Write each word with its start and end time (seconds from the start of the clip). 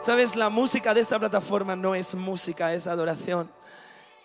Sabes, 0.00 0.36
la 0.36 0.50
música 0.50 0.94
de 0.94 1.00
esta 1.00 1.18
plataforma 1.18 1.74
no 1.74 1.94
es 1.94 2.14
música, 2.14 2.72
es 2.74 2.86
adoración. 2.86 3.50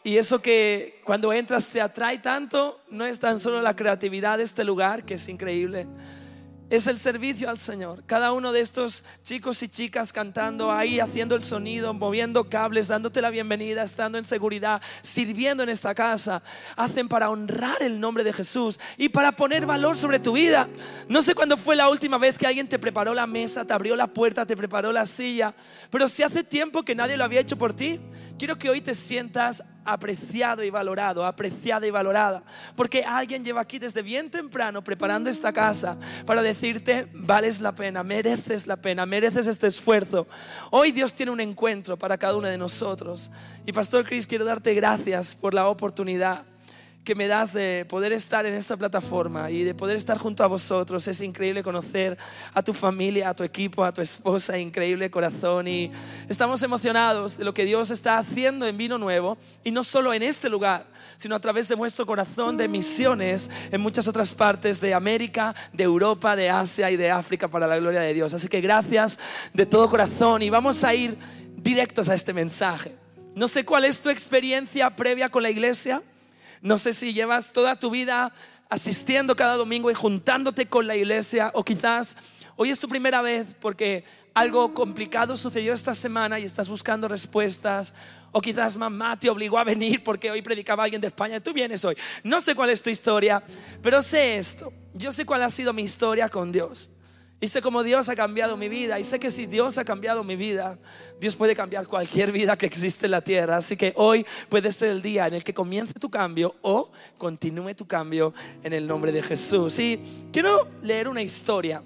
Y 0.04 0.18
eso 0.18 0.42
que 0.42 1.02
cuando 1.04 1.32
entras 1.32 1.72
te 1.72 1.82
atrae 1.82 2.20
tanto, 2.20 2.82
no 2.90 3.06
es 3.06 3.20
tan 3.20 3.40
solo 3.40 3.62
la 3.62 3.76
creatividad 3.76 4.38
de 4.38 4.44
este 4.44 4.64
lugar, 4.64 5.06
que 5.06 5.16
es 5.16 5.28
increíble, 5.28 5.88
es 6.72 6.88
el 6.88 6.98
servicio 6.98 7.50
al 7.50 7.58
Señor. 7.58 8.02
Cada 8.06 8.32
uno 8.32 8.54
de 8.54 8.62
estos 8.62 9.04
chicos 9.24 9.62
y 9.62 9.68
chicas 9.68 10.14
cantando 10.14 10.72
ahí, 10.72 11.02
haciendo 11.02 11.36
el 11.36 11.44
sonido, 11.44 11.94
moviendo 11.94 12.50
cables, 12.50 12.88
dándote 12.88 13.22
la 13.22 13.30
bienvenida, 13.30 13.84
estando 13.84 14.18
en 14.18 14.24
seguridad, 14.24 14.82
sirviendo 15.02 15.64
en 15.64 15.70
esta 15.70 15.94
casa, 15.94 16.42
hacen 16.78 17.10
para 17.10 17.30
honrar 17.30 17.84
el 17.84 18.00
nombre 18.00 18.24
de 18.24 18.32
Jesús 18.32 18.80
y 18.98 19.10
para 19.10 19.34
poner 19.34 19.66
valor 19.66 19.98
sobre 19.98 20.18
tu 20.18 20.32
vida. 20.32 20.70
No 21.10 21.22
sé 21.22 21.36
cuándo 21.36 21.58
fue 21.58 21.76
la 21.76 21.90
última 21.90 22.18
vez 22.18 22.38
que 22.38 22.48
alguien 22.48 22.70
te 22.70 22.80
preparó 22.80 23.14
la 23.14 23.28
mesa, 23.28 23.66
te 23.66 23.74
abrió 23.74 23.98
la 23.98 24.08
puerta, 24.08 24.46
te 24.46 24.56
preparó 24.56 24.94
la 24.94 25.06
silla, 25.06 25.54
pero 25.90 26.08
si 26.08 26.24
hace 26.24 26.42
tiempo 26.42 26.84
que 26.84 26.96
nadie 26.96 27.18
lo 27.18 27.26
había 27.26 27.42
hecho 27.42 27.58
por 27.58 27.74
ti, 27.74 28.00
quiero 28.40 28.58
que 28.58 28.70
hoy 28.70 28.80
te 28.80 28.96
sientas 28.96 29.62
apreciado 29.86 30.64
y 30.64 30.70
valorado, 30.70 31.26
apreciada 31.26 31.88
y 31.88 31.92
valorada. 31.92 32.44
Porque 32.76 33.04
alguien 33.04 33.44
lleva 33.44 33.62
aquí 33.62 33.80
desde 33.80 34.02
bien 34.02 34.30
temprano 34.30 34.84
preparando 34.84 35.30
esta 35.30 35.52
casa 35.54 35.98
para 36.26 36.42
decirte, 36.42 37.08
vales 37.14 37.62
la 37.62 37.74
pena, 37.74 38.04
mereces 38.04 38.68
la 38.68 38.78
pena, 38.78 39.06
mereces 39.06 39.48
este 39.48 39.68
esfuerzo. 39.68 40.28
Hoy 40.70 40.92
Dios 40.92 41.14
tiene 41.14 41.32
un 41.32 41.40
encuentro 41.40 41.98
para 41.98 42.18
cada 42.18 42.36
uno 42.36 42.48
de 42.48 42.58
nosotros. 42.58 43.32
Y 43.66 43.72
Pastor 43.72 44.06
Chris, 44.06 44.28
quiero 44.28 44.46
darte 44.46 44.74
gracias 44.74 45.36
por 45.36 45.54
la 45.54 45.68
oportunidad 45.68 46.51
que 47.04 47.16
me 47.16 47.28
das 47.28 47.54
de 47.54 47.86
poder 47.90 48.14
estar 48.14 48.46
en 48.46 48.54
esta 48.54 48.78
plataforma 48.78 49.50
y 49.50 49.64
de 49.64 49.74
poder 49.74 49.98
estar 49.98 50.20
junto 50.20 50.44
a 50.44 50.48
vosotros. 50.48 51.08
Es 51.08 51.22
increíble 51.22 51.64
conocer 51.64 52.16
a 52.54 52.62
tu 52.62 52.74
familia, 52.74 53.30
a 53.30 53.34
tu 53.34 53.44
equipo, 53.44 53.84
a 53.84 53.92
tu 53.92 54.02
esposa, 54.02 54.58
increíble 54.60 55.10
corazón. 55.10 55.68
Y 55.68 55.92
estamos 56.30 56.62
emocionados 56.62 57.40
de 57.40 57.44
lo 57.44 57.56
que 57.56 57.66
Dios 57.66 57.90
está 57.90 58.20
haciendo 58.20 58.68
en 58.68 58.78
Vino 58.78 59.00
Nuevo 59.00 59.38
y 59.64 59.72
no 59.72 59.84
solo 59.84 60.14
en 60.14 60.22
este 60.22 60.48
lugar, 60.48 60.86
sino 61.18 61.36
a 61.36 61.40
través 61.40 61.68
de 61.68 61.76
vuestro 61.76 62.06
corazón 62.06 62.56
de 62.56 62.68
misiones 62.68 63.50
en 63.72 63.82
muchas 63.82 64.08
otras 64.08 64.36
partes 64.36 64.80
de 64.80 64.94
América, 64.94 65.56
de 65.74 65.84
Europa, 65.84 66.36
de 66.36 66.52
Asia 66.52 66.92
y 66.92 66.98
de 66.98 67.10
África 67.10 67.48
para 67.48 67.66
la 67.66 67.78
gloria 67.80 68.02
de 68.02 68.14
Dios. 68.14 68.34
Así 68.36 68.48
que 68.48 68.62
gracias 68.62 69.18
de 69.54 69.66
todo 69.66 69.90
corazón 69.90 70.44
y 70.44 70.52
vamos 70.52 70.84
a 70.84 70.94
ir 70.94 71.18
directos 71.58 72.10
a 72.10 72.16
este 72.16 72.32
mensaje. 72.32 72.96
No 73.34 73.48
sé 73.48 73.66
cuál 73.66 73.86
es 73.86 74.02
tu 74.02 74.10
experiencia 74.10 74.96
previa 74.96 75.30
con 75.30 75.42
la 75.42 75.50
iglesia. 75.50 76.04
No 76.62 76.78
sé 76.78 76.94
si 76.94 77.14
llevas 77.14 77.52
toda 77.52 77.76
tu 77.76 77.90
vida 77.90 78.32
asistiendo 78.70 79.36
cada 79.36 79.56
domingo 79.56 79.90
y 79.90 79.96
juntándote 79.96 80.68
con 80.68 80.88
la 80.88 80.96
iglesia 80.96 81.52
o 81.56 81.66
quizás 81.66 82.16
hoy 82.56 82.70
es 82.70 82.80
tu 82.80 82.88
primera 82.88 83.22
vez 83.22 83.56
porque 83.60 84.06
algo 84.34 84.74
complicado 84.74 85.36
sucedió 85.36 85.74
esta 85.74 85.96
semana 85.96 86.40
y 86.40 86.46
estás 86.46 86.70
buscando 86.70 87.08
respuestas 87.08 87.94
o 88.32 88.40
quizás 88.40 88.78
mamá 88.78 89.20
te 89.20 89.30
obligó 89.30 89.58
a 89.58 89.64
venir 89.64 90.04
porque 90.04 90.30
hoy 90.30 90.44
predicaba 90.44 90.84
alguien 90.84 91.02
de 91.02 91.08
España 91.08 91.38
y 91.38 91.42
tú 91.42 91.52
vienes 91.52 91.84
hoy. 91.84 91.98
No 92.24 92.40
sé 92.40 92.54
cuál 92.56 92.70
es 92.70 92.84
tu 92.84 92.92
historia, 92.92 93.44
pero 93.82 94.02
sé 94.04 94.38
esto. 94.38 94.72
Yo 94.94 95.12
sé 95.12 95.26
cuál 95.26 95.42
ha 95.42 95.50
sido 95.50 95.74
mi 95.74 95.82
historia 95.82 96.30
con 96.30 96.52
Dios. 96.52 96.91
Y 97.44 97.48
sé 97.48 97.60
cómo 97.60 97.82
Dios 97.82 98.08
ha 98.08 98.16
cambiado 98.16 98.56
mi 98.56 98.70
vida. 98.70 99.00
Y 99.00 99.04
sé 99.04 99.20
que 99.20 99.32
si 99.32 99.48
Dios 99.48 99.80
ha 99.80 99.84
cambiado 99.84 100.24
mi 100.24 100.36
vida, 100.36 100.78
Dios 101.20 101.36
puede 101.36 101.56
cambiar 101.56 101.88
cualquier 101.88 102.32
vida 102.32 102.56
que 102.56 102.68
existe 102.68 103.08
en 103.08 103.12
la 103.12 103.22
tierra. 103.22 103.58
Así 103.58 103.76
que 103.76 103.94
hoy 103.96 104.24
puede 104.48 104.72
ser 104.72 104.92
el 104.92 105.02
día 105.02 105.26
en 105.26 105.34
el 105.34 105.44
que 105.44 105.52
comience 105.52 105.96
tu 105.96 106.08
cambio 106.08 106.56
o 106.62 106.92
continúe 107.18 107.74
tu 107.74 107.88
cambio 107.88 108.32
en 108.64 108.74
el 108.74 108.86
nombre 108.86 109.12
de 109.12 109.24
Jesús. 109.24 109.80
Y 109.80 110.00
quiero 110.32 110.70
leer 110.84 111.08
una 111.08 111.24
historia 111.24 111.82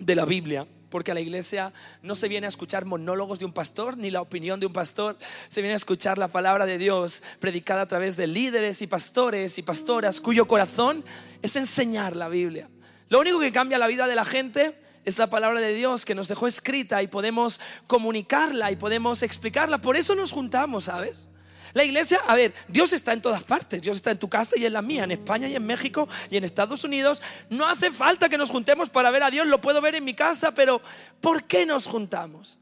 de 0.00 0.14
la 0.16 0.24
Biblia. 0.24 0.66
Porque 0.90 1.12
a 1.12 1.14
la 1.14 1.20
iglesia 1.20 1.72
no 2.02 2.14
se 2.14 2.28
viene 2.28 2.46
a 2.46 2.48
escuchar 2.48 2.84
monólogos 2.84 3.38
de 3.38 3.46
un 3.46 3.52
pastor 3.52 3.96
ni 3.96 4.10
la 4.10 4.20
opinión 4.20 4.60
de 4.60 4.66
un 4.66 4.74
pastor, 4.74 5.16
se 5.48 5.62
viene 5.62 5.72
a 5.72 5.76
escuchar 5.76 6.18
la 6.18 6.28
palabra 6.28 6.66
de 6.66 6.76
Dios 6.76 7.22
predicada 7.38 7.80
a 7.80 7.88
través 7.88 8.18
de 8.18 8.26
líderes 8.26 8.82
y 8.82 8.86
pastores 8.86 9.56
y 9.56 9.62
pastoras 9.62 10.20
cuyo 10.20 10.46
corazón 10.46 11.02
es 11.40 11.56
enseñar 11.56 12.14
la 12.14 12.28
Biblia. 12.28 12.68
Lo 13.12 13.20
único 13.20 13.40
que 13.40 13.52
cambia 13.52 13.76
la 13.76 13.88
vida 13.88 14.06
de 14.06 14.14
la 14.14 14.24
gente 14.24 14.74
es 15.04 15.18
la 15.18 15.28
palabra 15.28 15.60
de 15.60 15.74
Dios 15.74 16.04
que 16.04 16.14
nos 16.14 16.28
dejó 16.28 16.46
escrita 16.46 17.02
y 17.02 17.08
podemos 17.08 17.60
comunicarla 17.86 18.70
y 18.70 18.76
podemos 18.76 19.22
explicarla. 19.22 19.78
Por 19.78 19.96
eso 19.96 20.14
nos 20.14 20.32
juntamos, 20.32 20.84
¿sabes? 20.84 21.26
La 21.74 21.84
iglesia, 21.84 22.20
a 22.26 22.36
ver, 22.36 22.52
Dios 22.68 22.92
está 22.92 23.12
en 23.12 23.22
todas 23.22 23.42
partes. 23.42 23.80
Dios 23.80 23.96
está 23.96 24.10
en 24.10 24.18
tu 24.18 24.28
casa 24.28 24.56
y 24.58 24.66
en 24.66 24.72
la 24.74 24.82
mía, 24.82 25.04
en 25.04 25.12
España 25.12 25.48
y 25.48 25.56
en 25.56 25.64
México 25.64 26.08
y 26.30 26.36
en 26.36 26.44
Estados 26.44 26.84
Unidos. 26.84 27.22
No 27.48 27.66
hace 27.66 27.90
falta 27.90 28.28
que 28.28 28.36
nos 28.36 28.50
juntemos 28.50 28.90
para 28.90 29.10
ver 29.10 29.22
a 29.22 29.30
Dios, 29.30 29.46
lo 29.46 29.60
puedo 29.60 29.80
ver 29.80 29.94
en 29.94 30.04
mi 30.04 30.14
casa, 30.14 30.52
pero 30.52 30.82
¿por 31.20 31.44
qué 31.44 31.64
nos 31.64 31.86
juntamos? 31.86 32.58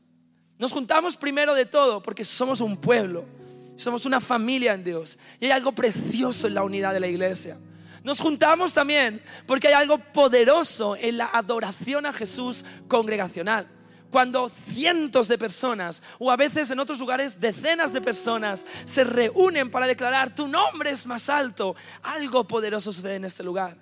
Nos 0.59 0.73
juntamos 0.73 1.17
primero 1.17 1.55
de 1.55 1.67
todo 1.67 2.03
porque 2.03 2.25
somos 2.25 2.61
un 2.61 2.77
pueblo, 2.77 3.25
somos 3.77 4.07
una 4.07 4.21
familia 4.21 4.75
en 4.75 4.85
Dios 4.85 5.19
y 5.41 5.47
hay 5.47 5.53
algo 5.53 5.73
precioso 5.73 6.47
en 6.47 6.55
la 6.55 6.63
unidad 6.63 6.93
de 6.93 7.01
la 7.01 7.09
iglesia. 7.09 7.59
Nos 8.03 8.21
juntamos 8.21 8.73
también 8.73 9.23
porque 9.47 9.69
hay 9.69 9.75
algo 9.75 9.99
poderoso 9.99 10.97
en 10.97 11.19
la 11.19 11.27
adoración 11.27 12.07
a 12.07 12.13
Jesús 12.13 12.65
congregacional. 12.89 13.69
Cuando 14.11 14.49
cientos 14.49 15.29
de 15.29 15.39
personas, 15.39 16.03
o 16.19 16.33
a 16.33 16.37
veces 16.37 16.71
en 16.71 16.81
otros 16.81 16.99
lugares 16.99 17.39
decenas 17.41 17.93
de 17.93 18.01
personas, 18.01 18.67
se 18.85 19.05
reúnen 19.05 19.71
para 19.71 19.87
declarar 19.87 20.35
tu 20.35 20.49
nombre 20.49 20.91
es 20.91 21.07
más 21.07 21.29
alto, 21.29 21.77
algo 22.03 22.47
poderoso 22.47 22.93
sucede 22.93 23.17
en 23.17 23.25
este 23.25 23.45
lugar. 23.45 23.77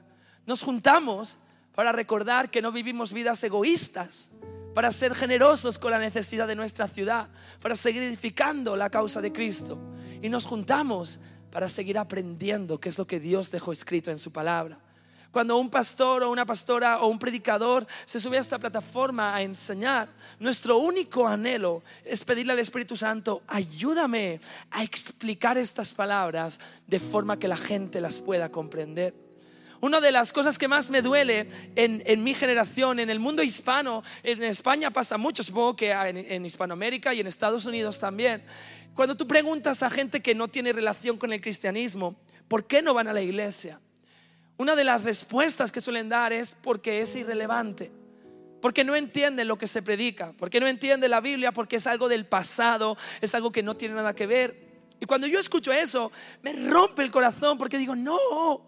Nos 0.45 0.63
juntamos 0.63 1.39
para 1.75 1.93
recordar 1.93 2.51
que 2.51 2.61
no 2.61 2.73
vivimos 2.73 3.13
vidas 3.13 3.43
egoístas, 3.43 4.31
para 4.75 4.93
ser 4.93 5.15
generosos 5.15 5.79
con 5.79 5.93
la 5.93 5.99
necesidad 5.99 6.47
de 6.47 6.57
nuestra 6.57 6.89
ciudad, 6.89 7.29
para 7.63 7.75
seguir 7.75 8.03
edificando 8.03 8.77
la 8.77 8.91
causa 8.91 9.23
de 9.23 9.33
Cristo. 9.33 9.79
Y 10.21 10.29
nos 10.29 10.45
juntamos 10.45 11.21
para 11.51 11.69
seguir 11.69 11.99
aprendiendo 11.99 12.81
qué 12.81 12.89
es 12.89 12.99
lo 12.99 13.07
que 13.07 13.21
Dios 13.21 13.51
dejó 13.51 13.73
escrito 13.73 14.11
en 14.11 14.19
su 14.19 14.33
palabra. 14.33 14.79
Cuando 15.31 15.59
un 15.59 15.69
pastor 15.69 16.23
o 16.23 16.31
una 16.31 16.47
pastora 16.47 17.01
o 17.01 17.09
un 17.09 17.19
predicador 17.19 17.87
se 18.07 18.19
sube 18.19 18.39
a 18.39 18.41
esta 18.41 18.59
plataforma 18.59 19.35
a 19.35 19.43
enseñar, 19.43 20.09
nuestro 20.39 20.79
único 20.79 21.29
anhelo 21.29 21.83
es 22.05 22.25
pedirle 22.25 22.55
al 22.55 22.59
Espíritu 22.59 22.97
Santo, 22.97 23.43
ayúdame 23.47 24.41
a 24.71 24.83
explicar 24.83 25.59
estas 25.59 25.93
palabras 25.93 26.59
de 26.87 26.99
forma 26.99 27.39
que 27.39 27.49
la 27.49 27.59
gente 27.59 28.01
las 28.01 28.21
pueda 28.21 28.51
comprender. 28.51 29.28
Una 29.81 30.01
de 30.01 30.11
las 30.11 30.33
cosas 30.33 30.59
que 30.59 30.67
más 30.67 30.91
me 30.91 31.03
duele 31.03 31.49
en, 31.77 32.25
mi 32.25 32.35
generación, 32.35 32.99
en 32.99 33.11
el 33.11 33.21
mundo 33.21 33.43
hispano, 33.43 34.03
en 34.23 34.43
España 34.43 34.91
pasa 34.91 35.17
mucho, 35.17 35.43
supongo 35.43 35.77
que 35.77 35.93
en 35.93 36.45
Hispanoamérica 36.45 37.15
y 37.15 37.21
en 37.21 37.29
Estados 37.29 37.65
Unidos 37.65 38.01
también, 38.01 38.43
cuando 38.99 39.17
tú 39.17 39.29
preguntas 39.29 39.85
a 39.85 39.91
gente 39.91 40.21
que 40.21 40.35
no 40.35 40.49
tiene 40.49 40.73
relación 40.73 41.19
con 41.19 41.33
el 41.33 41.41
cristianismo, 41.41 42.17
¿por 42.49 42.67
qué 42.67 42.83
no 42.83 42.95
van 42.95 43.07
a 43.07 43.13
la 43.13 43.21
iglesia? 43.21 43.81
Una 44.57 44.75
de 44.75 44.83
las 44.83 45.05
respuestas 45.05 45.71
que 45.71 45.81
suelen 45.81 46.09
dar 46.09 46.33
es 46.33 46.51
porque 46.51 47.01
es 47.01 47.15
irrelevante, 47.15 47.93
porque 48.61 48.83
no 48.83 48.97
entienden 48.97 49.47
lo 49.47 49.57
que 49.57 49.69
se 49.69 49.83
predica, 49.83 50.33
porque 50.37 50.59
no 50.59 50.67
entienden 50.67 51.13
la 51.13 51.21
Biblia, 51.21 51.53
porque 51.53 51.77
es 51.77 51.87
algo 51.87 52.09
del 52.09 52.27
pasado, 52.27 52.97
es 53.21 53.37
algo 53.37 53.53
que 53.53 53.63
no 53.63 53.77
tiene 53.77 53.95
nada 53.95 54.17
que 54.17 54.27
ver. 54.27 54.67
Y 54.99 55.07
cuando 55.07 55.29
yo 55.29 55.39
escucho 55.39 55.71
eso, 55.71 56.11
me 56.43 56.55
rompe 56.55 57.05
el 57.05 57.13
corazón 57.13 57.57
porque 57.57 57.79
digo, 57.79 57.95
no, 57.95 58.67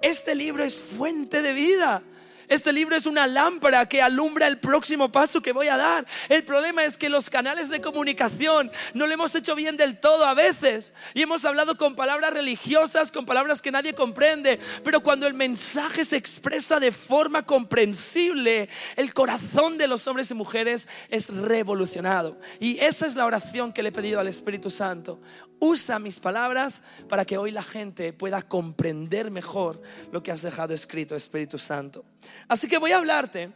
este 0.00 0.34
libro 0.34 0.62
es 0.64 0.78
fuente 0.78 1.42
de 1.42 1.52
vida. 1.52 2.02
Este 2.48 2.72
libro 2.72 2.96
es 2.96 3.04
una 3.04 3.26
lámpara 3.26 3.86
que 3.86 4.00
alumbra 4.00 4.46
el 4.46 4.58
próximo 4.58 5.12
paso 5.12 5.42
que 5.42 5.52
voy 5.52 5.68
a 5.68 5.76
dar. 5.76 6.06
El 6.28 6.44
problema 6.44 6.84
es 6.84 6.96
que 6.96 7.10
los 7.10 7.28
canales 7.28 7.68
de 7.68 7.80
comunicación 7.80 8.70
no 8.94 9.06
lo 9.06 9.12
hemos 9.12 9.34
hecho 9.34 9.54
bien 9.54 9.76
del 9.76 10.00
todo 10.00 10.24
a 10.24 10.34
veces. 10.34 10.94
Y 11.12 11.22
hemos 11.22 11.44
hablado 11.44 11.76
con 11.76 11.94
palabras 11.94 12.32
religiosas, 12.32 13.12
con 13.12 13.26
palabras 13.26 13.60
que 13.60 13.70
nadie 13.70 13.94
comprende. 13.94 14.58
Pero 14.82 15.02
cuando 15.02 15.26
el 15.26 15.34
mensaje 15.34 16.04
se 16.04 16.16
expresa 16.16 16.80
de 16.80 16.90
forma 16.90 17.44
comprensible, 17.44 18.68
el 18.96 19.12
corazón 19.12 19.76
de 19.76 19.88
los 19.88 20.06
hombres 20.08 20.30
y 20.30 20.34
mujeres 20.34 20.88
es 21.10 21.28
revolucionado. 21.28 22.38
Y 22.60 22.78
esa 22.78 23.06
es 23.06 23.14
la 23.14 23.26
oración 23.26 23.72
que 23.72 23.82
le 23.82 23.90
he 23.90 23.92
pedido 23.92 24.20
al 24.20 24.28
Espíritu 24.28 24.70
Santo. 24.70 25.20
Usa 25.60 25.98
mis 25.98 26.20
palabras 26.20 26.82
para 27.08 27.24
que 27.24 27.36
hoy 27.36 27.50
la 27.50 27.62
gente 27.62 28.12
pueda 28.12 28.42
comprender 28.42 29.30
mejor 29.30 29.82
lo 30.12 30.22
que 30.22 30.30
has 30.30 30.42
dejado 30.42 30.72
escrito, 30.72 31.16
Espíritu 31.16 31.58
Santo. 31.58 32.04
Así 32.48 32.68
que 32.68 32.78
voy 32.78 32.92
a 32.92 32.98
hablarte 32.98 33.50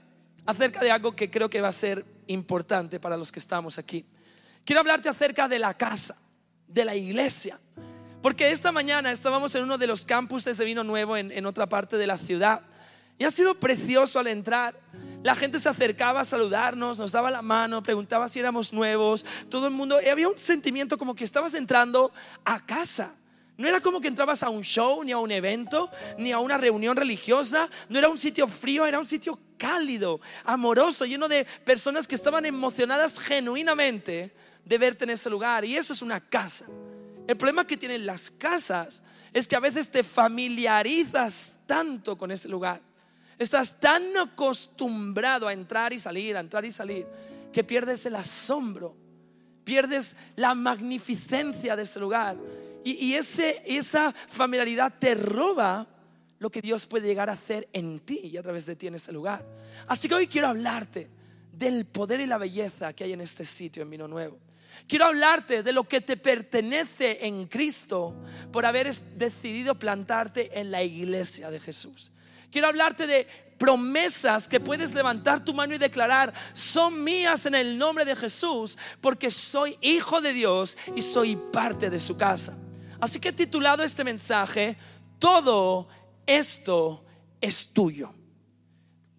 acerca 0.46 0.80
de 0.80 0.90
algo 0.90 1.14
que 1.14 1.30
creo 1.30 1.48
que 1.48 1.60
va 1.60 1.68
a 1.68 1.72
ser 1.72 2.04
importante 2.26 3.00
para 3.00 3.16
los 3.16 3.32
que 3.32 3.38
estamos 3.38 3.78
aquí. 3.78 4.04
Quiero 4.64 4.80
hablarte 4.80 5.08
acerca 5.08 5.48
de 5.48 5.58
la 5.58 5.74
casa, 5.74 6.16
de 6.68 6.84
la 6.84 6.94
iglesia. 6.94 7.58
Porque 8.22 8.52
esta 8.52 8.70
mañana 8.70 9.10
estábamos 9.10 9.54
en 9.56 9.64
uno 9.64 9.78
de 9.78 9.88
los 9.88 10.04
campuses 10.04 10.56
de 10.56 10.64
Vino 10.64 10.84
Nuevo 10.84 11.16
en, 11.16 11.44
otra 11.46 11.68
parte 11.68 11.96
de 11.96 12.06
la 12.06 12.18
ciudad. 12.18 12.62
Y 13.18 13.24
ha 13.24 13.30
sido 13.30 13.58
precioso 13.58 14.20
al 14.20 14.28
entrar. 14.28 14.78
La 15.24 15.34
gente 15.34 15.58
se 15.58 15.68
acercaba 15.68 16.20
a 16.20 16.24
saludarnos, 16.24 16.98
nos 16.98 17.12
daba 17.12 17.30
la 17.30 17.42
mano, 17.42 17.82
preguntaba 17.82 18.28
si 18.28 18.38
éramos 18.38 18.72
nuevos. 18.72 19.26
Todo 19.48 19.66
el 19.66 19.72
mundo, 19.72 19.98
había 20.10 20.28
un 20.28 20.38
sentimiento 20.38 20.96
como 20.98 21.14
que 21.14 21.24
estabas 21.24 21.54
entrando 21.54 22.12
a 22.44 22.64
casa. 22.64 23.14
No 23.62 23.68
era 23.68 23.80
como 23.80 24.00
que 24.00 24.08
entrabas 24.08 24.42
a 24.42 24.50
un 24.50 24.62
show, 24.62 25.04
ni 25.04 25.12
a 25.12 25.18
un 25.18 25.30
evento, 25.30 25.88
ni 26.18 26.32
a 26.32 26.40
una 26.40 26.58
reunión 26.58 26.96
religiosa. 26.96 27.70
No 27.88 27.96
era 27.96 28.08
un 28.08 28.18
sitio 28.18 28.48
frío, 28.48 28.84
era 28.86 28.98
un 28.98 29.06
sitio 29.06 29.38
cálido, 29.56 30.20
amoroso, 30.42 31.06
lleno 31.06 31.28
de 31.28 31.44
personas 31.64 32.08
que 32.08 32.16
estaban 32.16 32.44
emocionadas 32.44 33.20
genuinamente 33.20 34.34
de 34.64 34.78
verte 34.78 35.04
en 35.04 35.10
ese 35.10 35.30
lugar. 35.30 35.64
Y 35.64 35.76
eso 35.76 35.92
es 35.92 36.02
una 36.02 36.18
casa. 36.18 36.66
El 37.28 37.36
problema 37.36 37.64
que 37.64 37.76
tienen 37.76 38.04
las 38.04 38.32
casas 38.32 39.04
es 39.32 39.46
que 39.46 39.54
a 39.54 39.60
veces 39.60 39.88
te 39.88 40.02
familiarizas 40.02 41.58
tanto 41.64 42.18
con 42.18 42.32
ese 42.32 42.48
lugar. 42.48 42.80
Estás 43.38 43.78
tan 43.78 44.16
acostumbrado 44.16 45.46
a 45.46 45.52
entrar 45.52 45.92
y 45.92 46.00
salir, 46.00 46.36
a 46.36 46.40
entrar 46.40 46.64
y 46.64 46.72
salir, 46.72 47.06
que 47.52 47.62
pierdes 47.62 48.04
el 48.06 48.16
asombro, 48.16 48.96
pierdes 49.62 50.16
la 50.34 50.52
magnificencia 50.56 51.76
de 51.76 51.84
ese 51.84 52.00
lugar. 52.00 52.36
Y, 52.84 53.14
ese, 53.14 53.62
esa 53.66 54.12
familiaridad 54.12 54.92
te 54.98 55.14
roba 55.14 55.86
lo 56.38 56.50
que 56.50 56.60
Dios 56.60 56.86
puede 56.86 57.06
llegar 57.06 57.30
a 57.30 57.34
hacer 57.34 57.68
en 57.72 58.00
ti 58.00 58.20
y 58.24 58.36
a 58.36 58.42
través 58.42 58.66
de 58.66 58.74
ti 58.74 58.88
en 58.88 58.96
ese 58.96 59.12
lugar. 59.12 59.46
Así 59.86 60.08
que 60.08 60.14
hoy 60.14 60.26
quiero 60.26 60.48
hablarte 60.48 61.08
del 61.52 61.84
poder 61.86 62.20
y 62.20 62.26
la 62.26 62.38
belleza 62.38 62.92
que 62.92 63.04
hay 63.04 63.12
en 63.12 63.20
este 63.20 63.44
sitio 63.44 63.82
en 63.82 63.90
Vino 63.90 64.08
Nuevo. 64.08 64.38
Quiero 64.88 65.06
hablarte 65.06 65.62
de 65.62 65.72
lo 65.72 65.84
que 65.84 66.00
te 66.00 66.16
pertenece 66.16 67.24
en 67.24 67.46
Cristo 67.46 68.14
por 68.50 68.66
haber 68.66 68.92
decidido 68.94 69.74
plantarte 69.76 70.58
en 70.58 70.70
la 70.70 70.82
iglesia 70.82 71.50
de 71.50 71.60
Jesús. 71.60 72.10
Quiero 72.50 72.68
hablarte 72.68 73.06
de 73.06 73.26
promesas 73.58 74.48
que 74.48 74.58
puedes 74.58 74.92
levantar 74.92 75.44
tu 75.44 75.54
mano 75.54 75.74
y 75.74 75.78
declarar, 75.78 76.34
son 76.52 77.04
mías 77.04 77.46
en 77.46 77.54
el 77.54 77.78
nombre 77.78 78.04
de 78.04 78.16
Jesús, 78.16 78.76
porque 79.00 79.30
soy 79.30 79.78
hijo 79.80 80.20
de 80.20 80.32
Dios 80.32 80.76
y 80.96 81.02
soy 81.02 81.36
parte 81.36 81.88
de 81.88 82.00
su 82.00 82.16
casa. 82.16 82.58
Así 83.02 83.18
que 83.18 83.30
he 83.30 83.32
titulado 83.32 83.82
este 83.82 84.04
mensaje, 84.04 84.76
todo 85.18 85.88
esto 86.24 87.04
es 87.40 87.72
tuyo. 87.72 88.14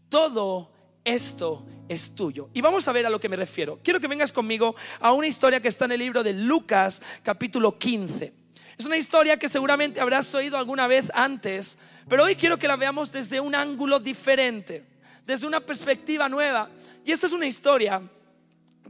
Todo 0.07 0.71
esto 1.03 1.67
es 1.89 2.15
tuyo. 2.15 2.49
Y 2.53 2.61
vamos 2.61 2.87
a 2.87 2.93
ver 2.93 3.05
a 3.05 3.09
lo 3.09 3.19
que 3.19 3.27
me 3.27 3.35
refiero. 3.35 3.81
Quiero 3.83 3.99
que 3.99 4.07
vengas 4.07 4.31
conmigo 4.31 4.73
a 5.01 5.11
una 5.11 5.27
historia 5.27 5.61
que 5.61 5.67
está 5.67 5.83
en 5.83 5.91
el 5.91 5.99
libro 5.99 6.23
de 6.23 6.31
Lucas 6.31 7.01
capítulo 7.23 7.77
15. 7.77 8.33
Es 8.77 8.85
una 8.85 8.95
historia 8.95 9.37
que 9.37 9.49
seguramente 9.49 9.99
habrás 9.99 10.33
oído 10.33 10.57
alguna 10.57 10.87
vez 10.87 11.11
antes, 11.13 11.77
pero 12.07 12.23
hoy 12.23 12.37
quiero 12.37 12.57
que 12.57 12.69
la 12.69 12.77
veamos 12.77 13.11
desde 13.11 13.41
un 13.41 13.53
ángulo 13.53 13.99
diferente, 13.99 14.85
desde 15.25 15.45
una 15.45 15.59
perspectiva 15.59 16.29
nueva. 16.29 16.69
Y 17.03 17.11
esta 17.11 17.27
es 17.27 17.33
una 17.33 17.47
historia 17.47 18.01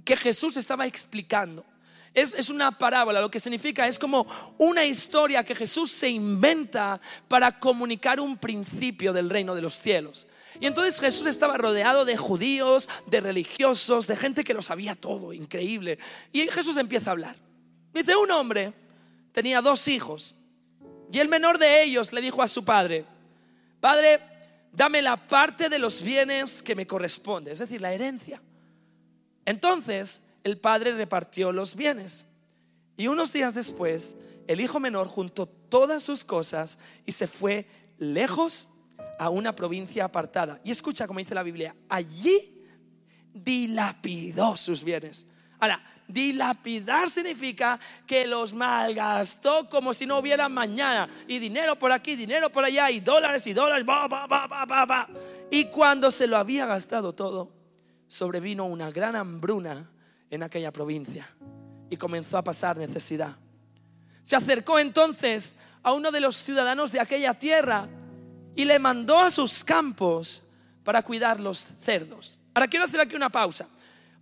que 0.06 0.16
Jesús 0.16 0.56
estaba 0.56 0.86
explicando. 0.86 1.66
Es, 2.13 2.33
es, 2.36 2.50
una 2.50 2.77
parábola, 2.77 3.21
lo 3.21 3.31
que 3.31 3.39
significa 3.39 3.88
es 3.88 3.98
como 3.98 4.27
una 4.60 4.86
historia 4.86 5.44
que 5.44 5.56
Jesús 5.56 5.92
se 5.92 6.10
inventa 6.10 7.01
para 7.27 7.60
comunicar 7.60 8.19
un 8.19 8.38
principio 8.38 9.13
del 9.13 9.30
reino 9.30 9.56
de 9.56 9.63
los 9.63 9.74
cielos. 9.74 10.27
Y 10.60 10.68
entonces 10.68 11.00
Jesús 11.00 11.25
estaba 11.25 11.57
rodeado 11.57 12.06
de 12.06 12.15
judíos, 12.15 12.89
de 13.07 13.21
religiosos, 13.21 14.07
de 14.07 14.15
gente 14.15 14.44
que 14.44 14.54
lo 14.54 14.62
sabía 14.62 14.95
todo, 14.95 15.33
increíble. 15.33 15.98
Y 16.31 16.48
Jesús 16.50 16.77
empieza 16.77 17.10
a 17.10 17.13
hablar. 17.13 17.36
Dice, 17.94 18.15
un 18.15 18.31
hombre 18.31 18.74
tenía 19.31 19.62
dos 19.62 19.88
hijos. 19.88 20.36
Y 21.12 21.19
el 21.19 21.27
menor 21.27 21.57
de 21.57 21.83
ellos 21.83 22.13
le 22.13 22.21
dijo 22.21 22.42
a 22.42 22.48
su 22.48 22.63
padre, 22.63 23.06
Padre, 23.80 24.19
dame 24.71 25.01
la 25.01 25.18
parte 25.18 25.69
de 25.69 25.77
los 25.77 26.01
bienes 26.01 26.63
que 26.63 26.75
me 26.75 26.88
corresponde, 26.88 27.51
es 27.51 27.60
decir, 27.60 27.81
la 27.81 27.94
herencia. 27.94 28.42
Entonces 29.45 30.23
el 30.44 30.57
padre 30.60 30.94
repartió 30.94 31.51
los 31.51 31.75
bienes. 31.75 32.30
Y 32.98 33.07
unos 33.07 33.34
días 33.34 33.56
después, 33.56 34.18
el 34.48 34.62
hijo 34.62 34.80
menor 34.80 35.07
juntó 35.07 35.48
todas 35.48 36.04
sus 36.04 36.24
cosas 36.24 36.78
y 37.06 37.12
se 37.12 37.28
fue 37.28 37.66
lejos 37.98 38.68
a 39.19 39.30
una 39.30 39.56
provincia 39.56 40.06
apartada. 40.06 40.60
Y 40.63 40.72
escucha 40.72 41.07
como 41.07 41.19
dice 41.19 41.36
la 41.36 41.44
Biblia, 41.44 41.75
allí 41.90 42.62
dilapidó 43.34 44.57
sus 44.57 44.84
bienes. 44.84 45.25
Ahora, 45.60 45.81
dilapidar 46.07 47.10
significa 47.10 47.80
que 48.06 48.28
los 48.28 48.54
malgastó 48.54 49.69
como 49.69 49.94
si 49.94 50.06
no 50.06 50.19
hubiera 50.19 50.50
mañana. 50.50 51.07
Y 51.28 51.39
dinero 51.39 51.78
por 51.78 51.92
aquí, 51.92 52.16
dinero 52.16 52.50
por 52.50 52.66
allá, 52.66 52.92
y 52.92 53.00
dólares 53.00 53.48
y 53.48 53.54
dólares. 53.54 53.86
y 55.50 55.66
cuando 55.66 56.12
se 56.12 56.28
lo 56.28 56.38
había 56.38 56.66
gastado 56.66 57.13
todo, 57.13 57.51
sobrevino 58.07 58.66
una 58.66 58.92
gran 58.92 59.16
hambruna 59.16 59.89
en 60.34 60.42
aquella 60.42 60.72
provincia 60.72 61.30
y 61.92 61.98
comenzó 61.98 62.40
a 62.40 62.44
pasar 62.44 62.76
necesidad. 62.76 63.36
Se 64.24 64.36
acercó 64.36 64.80
entonces 64.80 65.58
a 65.84 65.94
uno 65.94 66.12
de 66.12 66.22
los 66.22 66.38
ciudadanos 66.38 66.92
de 66.92 67.00
aquella 67.00 67.36
tierra 67.36 67.88
y 68.56 68.66
le 68.66 68.80
mandó 68.80 69.20
a 69.20 69.30
sus 69.30 69.64
campos 69.64 70.42
para 70.84 71.04
cuidar 71.04 71.40
los 71.40 71.60
cerdos. 71.84 72.40
Ahora 72.56 72.68
quiero 72.68 72.86
hacer 72.86 73.00
aquí 73.00 73.16
una 73.16 73.30
pausa, 73.30 73.68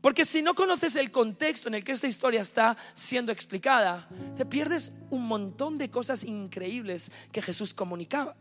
porque 0.02 0.26
si 0.26 0.42
no 0.42 0.54
conoces 0.54 0.98
el 0.98 1.12
contexto 1.12 1.70
en 1.70 1.76
el 1.76 1.84
que 1.84 1.94
esta 1.94 2.08
historia 2.08 2.42
está 2.42 2.76
siendo 2.94 3.32
explicada, 3.32 4.10
te 4.36 4.46
pierdes 4.46 4.92
un 5.12 5.26
montón 5.26 5.78
de 5.78 5.90
cosas 5.90 6.26
increíbles 6.26 7.10
que 7.32 7.42
Jesús 7.42 7.74
comunicaba. 7.74 8.36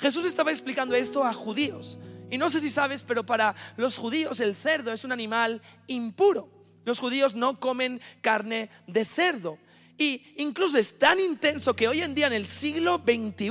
Jesús 0.00 0.26
estaba 0.26 0.50
explicando 0.50 0.94
esto 0.94 1.24
a 1.24 1.32
judíos. 1.32 1.98
Y 2.28 2.36
no 2.36 2.50
sé 2.50 2.60
si 2.60 2.68
sabes, 2.68 3.02
pero 3.02 3.24
para 3.24 3.54
los 3.78 3.96
judíos 3.96 4.40
el 4.40 4.54
cerdo 4.54 4.92
es 4.92 5.04
un 5.04 5.12
animal 5.12 5.62
impuro. 5.86 6.55
Los 6.86 7.00
judíos 7.00 7.34
no 7.34 7.60
comen 7.60 8.00
carne 8.22 8.70
de 8.86 9.04
cerdo. 9.04 9.58
Y 9.98 10.22
incluso 10.36 10.78
es 10.78 10.98
tan 10.98 11.18
intenso 11.18 11.74
que 11.74 11.88
hoy 11.88 12.00
en 12.00 12.14
día 12.14 12.28
en 12.28 12.32
el 12.32 12.46
siglo 12.46 13.02
XXI, 13.04 13.50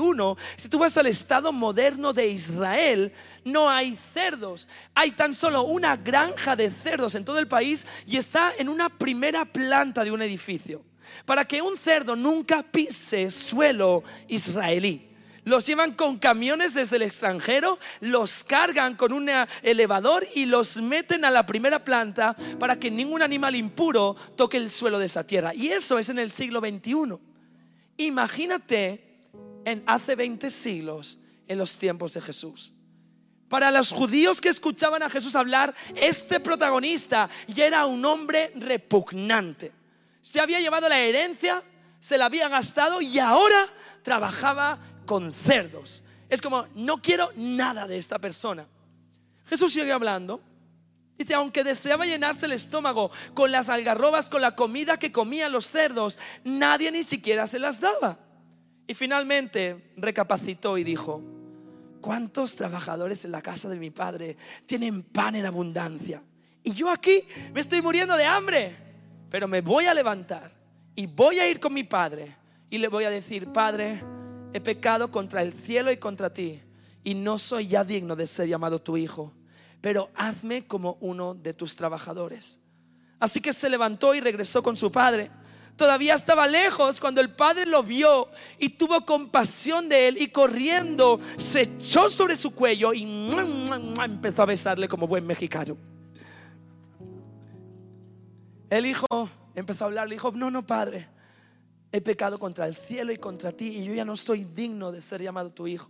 si 0.55 0.69
tú 0.69 0.79
vas 0.79 0.95
al 0.97 1.07
estado 1.07 1.51
moderno 1.51 2.13
de 2.13 2.27
Israel, 2.27 3.11
no 3.43 3.69
hay 3.69 3.97
cerdos. 4.13 4.69
Hay 4.93 5.11
tan 5.11 5.35
solo 5.35 5.63
una 5.63 5.97
granja 5.97 6.55
de 6.55 6.71
cerdos 6.71 7.15
en 7.15 7.25
todo 7.25 7.39
el 7.39 7.47
país 7.47 7.85
y 8.07 8.15
está 8.15 8.53
en 8.57 8.69
una 8.69 8.89
primera 8.89 9.43
planta 9.43 10.03
de 10.05 10.11
un 10.11 10.21
edificio. 10.21 10.81
Para 11.25 11.45
que 11.45 11.61
un 11.61 11.77
cerdo 11.77 12.15
nunca 12.15 12.63
pise 12.63 13.29
suelo 13.31 14.03
israelí 14.29 15.04
los 15.45 15.65
llevan 15.65 15.93
con 15.93 16.17
camiones 16.17 16.73
desde 16.73 16.97
el 16.97 17.03
extranjero, 17.03 17.79
los 18.01 18.43
cargan 18.43 18.95
con 18.95 19.13
un 19.13 19.29
elevador 19.63 20.27
y 20.35 20.45
los 20.45 20.77
meten 20.77 21.23
a 21.23 21.31
la 21.31 21.45
primera 21.45 21.83
planta 21.83 22.35
para 22.59 22.77
que 22.77 22.91
ningún 22.91 23.21
animal 23.21 23.55
impuro 23.55 24.15
toque 24.35 24.57
el 24.57 24.69
suelo 24.69 24.99
de 24.99 25.05
esa 25.05 25.25
tierra. 25.25 25.53
Y 25.53 25.69
eso 25.69 25.97
es 25.99 26.09
en 26.09 26.19
el 26.19 26.31
siglo 26.31 26.59
XXI. 26.59 27.17
Imagínate 27.97 29.19
en 29.63 29.83
hace 29.85 30.15
20 30.15 30.49
siglos, 30.49 31.19
en 31.47 31.57
los 31.57 31.77
tiempos 31.77 32.13
de 32.13 32.21
Jesús. 32.21 32.73
Para 33.47 33.69
los 33.69 33.91
judíos 33.91 34.41
que 34.41 34.49
escuchaban 34.49 35.03
a 35.03 35.09
Jesús 35.09 35.35
hablar, 35.35 35.75
este 35.95 36.39
protagonista 36.39 37.29
ya 37.47 37.67
era 37.67 37.85
un 37.85 38.03
hombre 38.03 38.51
repugnante. 38.55 39.71
Se 40.21 40.39
había 40.39 40.59
llevado 40.59 40.89
la 40.89 40.99
herencia, 40.99 41.63
se 41.99 42.17
la 42.17 42.25
había 42.25 42.49
gastado 42.49 43.01
y 43.01 43.19
ahora 43.19 43.67
trabajaba 44.01 44.79
con 45.05 45.31
cerdos. 45.31 46.03
Es 46.29 46.41
como, 46.41 46.65
no 46.75 47.01
quiero 47.01 47.29
nada 47.35 47.87
de 47.87 47.97
esta 47.97 48.19
persona. 48.19 48.65
Jesús 49.47 49.73
sigue 49.73 49.91
hablando. 49.91 50.41
Dice, 51.17 51.33
aunque 51.33 51.63
deseaba 51.63 52.05
llenarse 52.05 52.45
el 52.45 52.51
estómago 52.51 53.09
con 53.33 53.51
las 53.51 53.69
algarrobas, 53.69 54.29
con 54.29 54.41
la 54.41 54.55
comida 54.55 54.97
que 54.97 55.11
comían 55.11 55.51
los 55.51 55.69
cerdos, 55.69 56.19
nadie 56.43 56.91
ni 56.91 57.03
siquiera 57.03 57.47
se 57.47 57.59
las 57.59 57.79
daba. 57.79 58.19
Y 58.85 58.93
finalmente 58.93 59.93
recapacitó 59.95 60.77
y 60.77 60.83
dijo, 60.83 61.21
¿cuántos 62.01 62.55
trabajadores 62.55 63.23
en 63.23 63.31
la 63.31 63.41
casa 63.41 63.69
de 63.69 63.77
mi 63.77 63.91
padre 63.91 64.35
tienen 64.65 65.03
pan 65.03 65.35
en 65.35 65.45
abundancia? 65.45 66.21
Y 66.63 66.73
yo 66.73 66.89
aquí 66.89 67.23
me 67.53 67.61
estoy 67.61 67.81
muriendo 67.81 68.17
de 68.17 68.25
hambre, 68.25 68.75
pero 69.29 69.47
me 69.47 69.61
voy 69.61 69.85
a 69.85 69.93
levantar 69.93 70.51
y 70.95 71.05
voy 71.05 71.39
a 71.39 71.47
ir 71.47 71.59
con 71.59 71.73
mi 71.73 71.83
padre 71.83 72.35
y 72.69 72.77
le 72.77 72.87
voy 72.87 73.05
a 73.05 73.09
decir, 73.09 73.47
Padre, 73.47 74.03
he 74.55 74.61
pecado 74.61 75.11
contra 75.11 75.41
el 75.41 75.51
cielo 75.51 75.91
y 75.91 75.97
contra 75.97 76.31
ti, 76.31 76.61
y 77.03 77.13
no 77.13 77.37
soy 77.37 77.67
ya 77.67 77.83
digno 77.83 78.15
de 78.15 78.25
ser 78.25 78.47
llamado 78.47 78.79
tu 78.79 78.95
hijo, 78.95 79.33
pero 79.81 80.09
hazme 80.15 80.65
como 80.65 80.95
uno 81.01 81.35
de 81.35 81.53
tus 81.53 81.75
trabajadores. 81.75 82.57
Así 83.19 83.41
que 83.41 83.51
se 83.51 83.69
levantó 83.69 84.15
y 84.15 84.21
regresó 84.21 84.63
con 84.63 84.77
su 84.77 84.89
padre. 84.89 85.29
Todavía 85.75 86.13
estaba 86.13 86.47
lejos 86.47 87.01
cuando 87.01 87.19
el 87.19 87.35
padre 87.35 87.65
lo 87.65 87.83
vio 87.83 88.29
y 88.57 88.69
tuvo 88.69 89.05
compasión 89.05 89.89
de 89.89 90.07
él 90.07 90.21
y 90.21 90.29
corriendo 90.29 91.19
se 91.35 91.63
echó 91.63 92.07
sobre 92.07 92.37
su 92.37 92.55
cuello 92.55 92.93
y 92.93 93.03
empezó 94.01 94.43
a 94.43 94.45
besarle 94.45 94.87
como 94.87 95.05
buen 95.05 95.27
mexicano. 95.27 95.75
El 98.69 98.85
hijo 98.85 99.05
empezó 99.53 99.83
a 99.83 99.87
hablar, 99.87 100.07
le 100.07 100.15
dijo, 100.15 100.31
no, 100.31 100.49
no, 100.49 100.65
padre, 100.65 101.09
he 101.95 102.01
pecado 102.01 102.37
contra 102.37 102.67
el 102.67 102.75
cielo 102.75 103.13
y 103.13 103.17
contra 103.17 103.53
ti 103.53 103.67
y 103.77 103.85
yo 103.85 103.93
ya 103.93 104.03
no 104.03 104.17
soy 104.17 104.43
digno 104.43 104.91
de 104.91 105.01
ser 105.01 105.21
llamado 105.21 105.51
tu 105.51 105.65
hijo. 105.65 105.89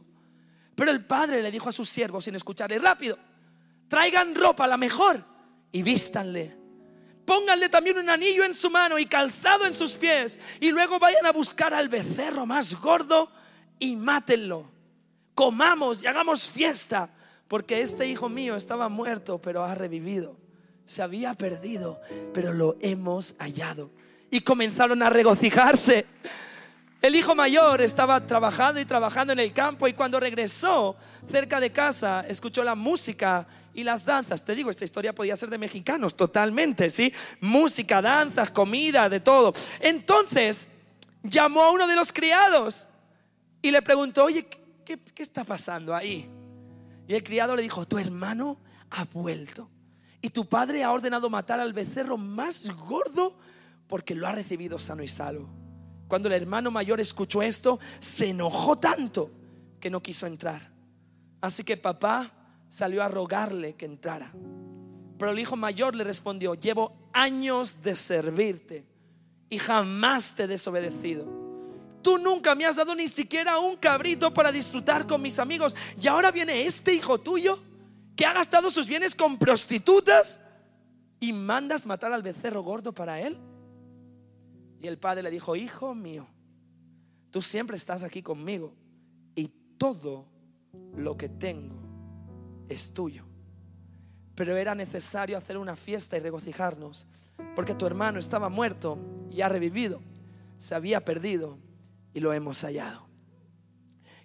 Pero 0.75 0.91
el 0.91 1.03
padre 1.03 1.41
le 1.41 1.49
dijo 1.49 1.69
a 1.69 1.71
sus 1.71 1.89
siervos 1.89 2.25
sin 2.25 2.35
escucharle, 2.35 2.77
rápido, 2.77 3.17
traigan 3.87 4.35
ropa 4.35 4.67
la 4.67 4.77
mejor 4.77 5.23
y 5.71 5.81
vístanle. 5.81 6.55
pónganle 7.25 7.69
también 7.69 7.97
un 7.97 8.09
anillo 8.09 8.43
en 8.43 8.53
su 8.53 8.69
mano 8.69 8.99
y 8.99 9.07
calzado 9.07 9.65
en 9.65 9.73
sus 9.73 9.93
pies, 9.93 10.37
y 10.59 10.69
luego 10.69 10.99
vayan 10.99 11.25
a 11.25 11.31
buscar 11.31 11.73
al 11.73 11.89
becerro 11.89 12.45
más 12.45 12.75
gordo 12.75 13.31
y 13.79 13.95
mátenlo. 13.95 14.69
Comamos 15.33 16.03
y 16.03 16.07
hagamos 16.07 16.47
fiesta, 16.47 17.09
porque 17.47 17.81
este 17.81 18.05
hijo 18.05 18.29
mío 18.29 18.55
estaba 18.55 18.89
muerto, 18.89 19.41
pero 19.41 19.63
ha 19.63 19.73
revivido. 19.73 20.37
Se 20.85 21.01
había 21.01 21.33
perdido, 21.33 21.99
pero 22.31 22.53
lo 22.53 22.77
hemos 22.79 23.35
hallado. 23.39 23.89
Y 24.35 24.41
comenzaron 24.41 25.01
a 25.01 25.09
regocijarse. 25.09 26.05
El 27.01 27.15
hijo 27.15 27.35
mayor 27.35 27.81
estaba 27.81 28.19
trabajando 28.27 28.81
y 28.81 28.85
trabajando 28.85 29.31
en 29.31 29.39
el 29.39 29.53
campo 29.53 29.87
y 29.87 29.93
cuando 29.93 30.19
regresó 30.19 30.97
cerca 31.31 31.61
de 31.61 31.71
casa 31.71 32.25
escuchó 32.27 32.61
la 32.61 32.75
música 32.75 33.47
y 33.73 33.85
las 33.85 34.03
danzas. 34.03 34.43
Te 34.43 34.53
digo, 34.53 34.69
esta 34.69 34.83
historia 34.83 35.15
podía 35.15 35.37
ser 35.37 35.49
de 35.49 35.57
mexicanos, 35.57 36.17
totalmente, 36.17 36.89
¿sí? 36.89 37.13
Música, 37.39 38.01
danzas, 38.01 38.49
comida, 38.49 39.07
de 39.07 39.21
todo. 39.21 39.53
Entonces 39.79 40.67
llamó 41.23 41.61
a 41.61 41.71
uno 41.71 41.87
de 41.87 41.95
los 41.95 42.11
criados 42.11 42.89
y 43.61 43.71
le 43.71 43.81
preguntó, 43.81 44.25
oye, 44.25 44.45
¿qué, 44.83 44.99
qué 44.99 45.23
está 45.23 45.45
pasando 45.45 45.95
ahí? 45.95 46.29
Y 47.07 47.15
el 47.15 47.23
criado 47.23 47.55
le 47.55 47.61
dijo, 47.61 47.85
tu 47.85 47.97
hermano 47.97 48.59
ha 48.89 49.05
vuelto 49.13 49.69
y 50.21 50.29
tu 50.29 50.45
padre 50.45 50.83
ha 50.83 50.91
ordenado 50.91 51.29
matar 51.29 51.61
al 51.61 51.71
becerro 51.71 52.17
más 52.17 52.69
gordo 52.69 53.37
porque 53.87 54.15
lo 54.15 54.27
ha 54.27 54.31
recibido 54.31 54.79
sano 54.79 55.03
y 55.03 55.07
salvo. 55.07 55.49
Cuando 56.07 56.27
el 56.27 56.33
hermano 56.33 56.71
mayor 56.71 56.99
escuchó 56.99 57.41
esto, 57.41 57.79
se 57.99 58.29
enojó 58.29 58.77
tanto 58.77 59.31
que 59.79 59.89
no 59.89 60.01
quiso 60.01 60.27
entrar. 60.27 60.71
Así 61.41 61.63
que 61.63 61.77
papá 61.77 62.31
salió 62.69 63.03
a 63.03 63.07
rogarle 63.07 63.73
que 63.75 63.85
entrara. 63.85 64.31
Pero 65.17 65.31
el 65.31 65.39
hijo 65.39 65.55
mayor 65.55 65.95
le 65.95 66.03
respondió, 66.03 66.55
llevo 66.55 67.09
años 67.13 67.81
de 67.81 67.95
servirte 67.95 68.85
y 69.49 69.57
jamás 69.57 70.35
te 70.35 70.43
he 70.43 70.47
desobedecido. 70.47 71.25
Tú 72.01 72.17
nunca 72.19 72.53
me 72.53 72.65
has 72.65 72.75
dado 72.75 72.93
ni 72.93 73.07
siquiera 73.07 73.57
un 73.57 73.77
cabrito 73.77 74.31
para 74.33 74.51
disfrutar 74.51 75.07
con 75.07 75.21
mis 75.21 75.39
amigos. 75.39 75.75
Y 75.99 76.07
ahora 76.07 76.31
viene 76.31 76.65
este 76.65 76.93
hijo 76.93 77.19
tuyo 77.19 77.59
que 78.15 78.25
ha 78.25 78.33
gastado 78.33 78.69
sus 78.69 78.87
bienes 78.87 79.15
con 79.15 79.37
prostitutas 79.37 80.39
y 81.19 81.33
mandas 81.33 81.85
matar 81.85 82.13
al 82.13 82.21
becerro 82.21 82.61
gordo 82.61 82.93
para 82.93 83.19
él. 83.19 83.37
Y 84.85 84.87
el 84.87 84.99
padre 84.99 85.23
le 85.23 85.31
dijo, 85.31 85.55
hijo 85.55 85.95
mío, 85.95 86.27
tú 87.31 87.41
siempre 87.41 87.75
estás 87.75 88.03
aquí 88.03 88.21
conmigo 88.21 88.71
y 89.33 89.47
todo 89.79 90.27
lo 90.95 91.17
que 91.17 91.27
tengo 91.27 91.75
es 92.69 92.93
tuyo. 92.93 93.23
Pero 94.35 94.55
era 94.55 94.75
necesario 94.75 95.39
hacer 95.39 95.57
una 95.57 95.75
fiesta 95.75 96.17
y 96.17 96.19
regocijarnos, 96.19 97.07
porque 97.55 97.73
tu 97.73 97.87
hermano 97.87 98.19
estaba 98.19 98.47
muerto 98.47 98.99
y 99.31 99.41
ha 99.41 99.49
revivido, 99.49 100.03
se 100.59 100.75
había 100.75 101.03
perdido 101.03 101.57
y 102.13 102.19
lo 102.19 102.31
hemos 102.31 102.61
hallado. 102.61 103.07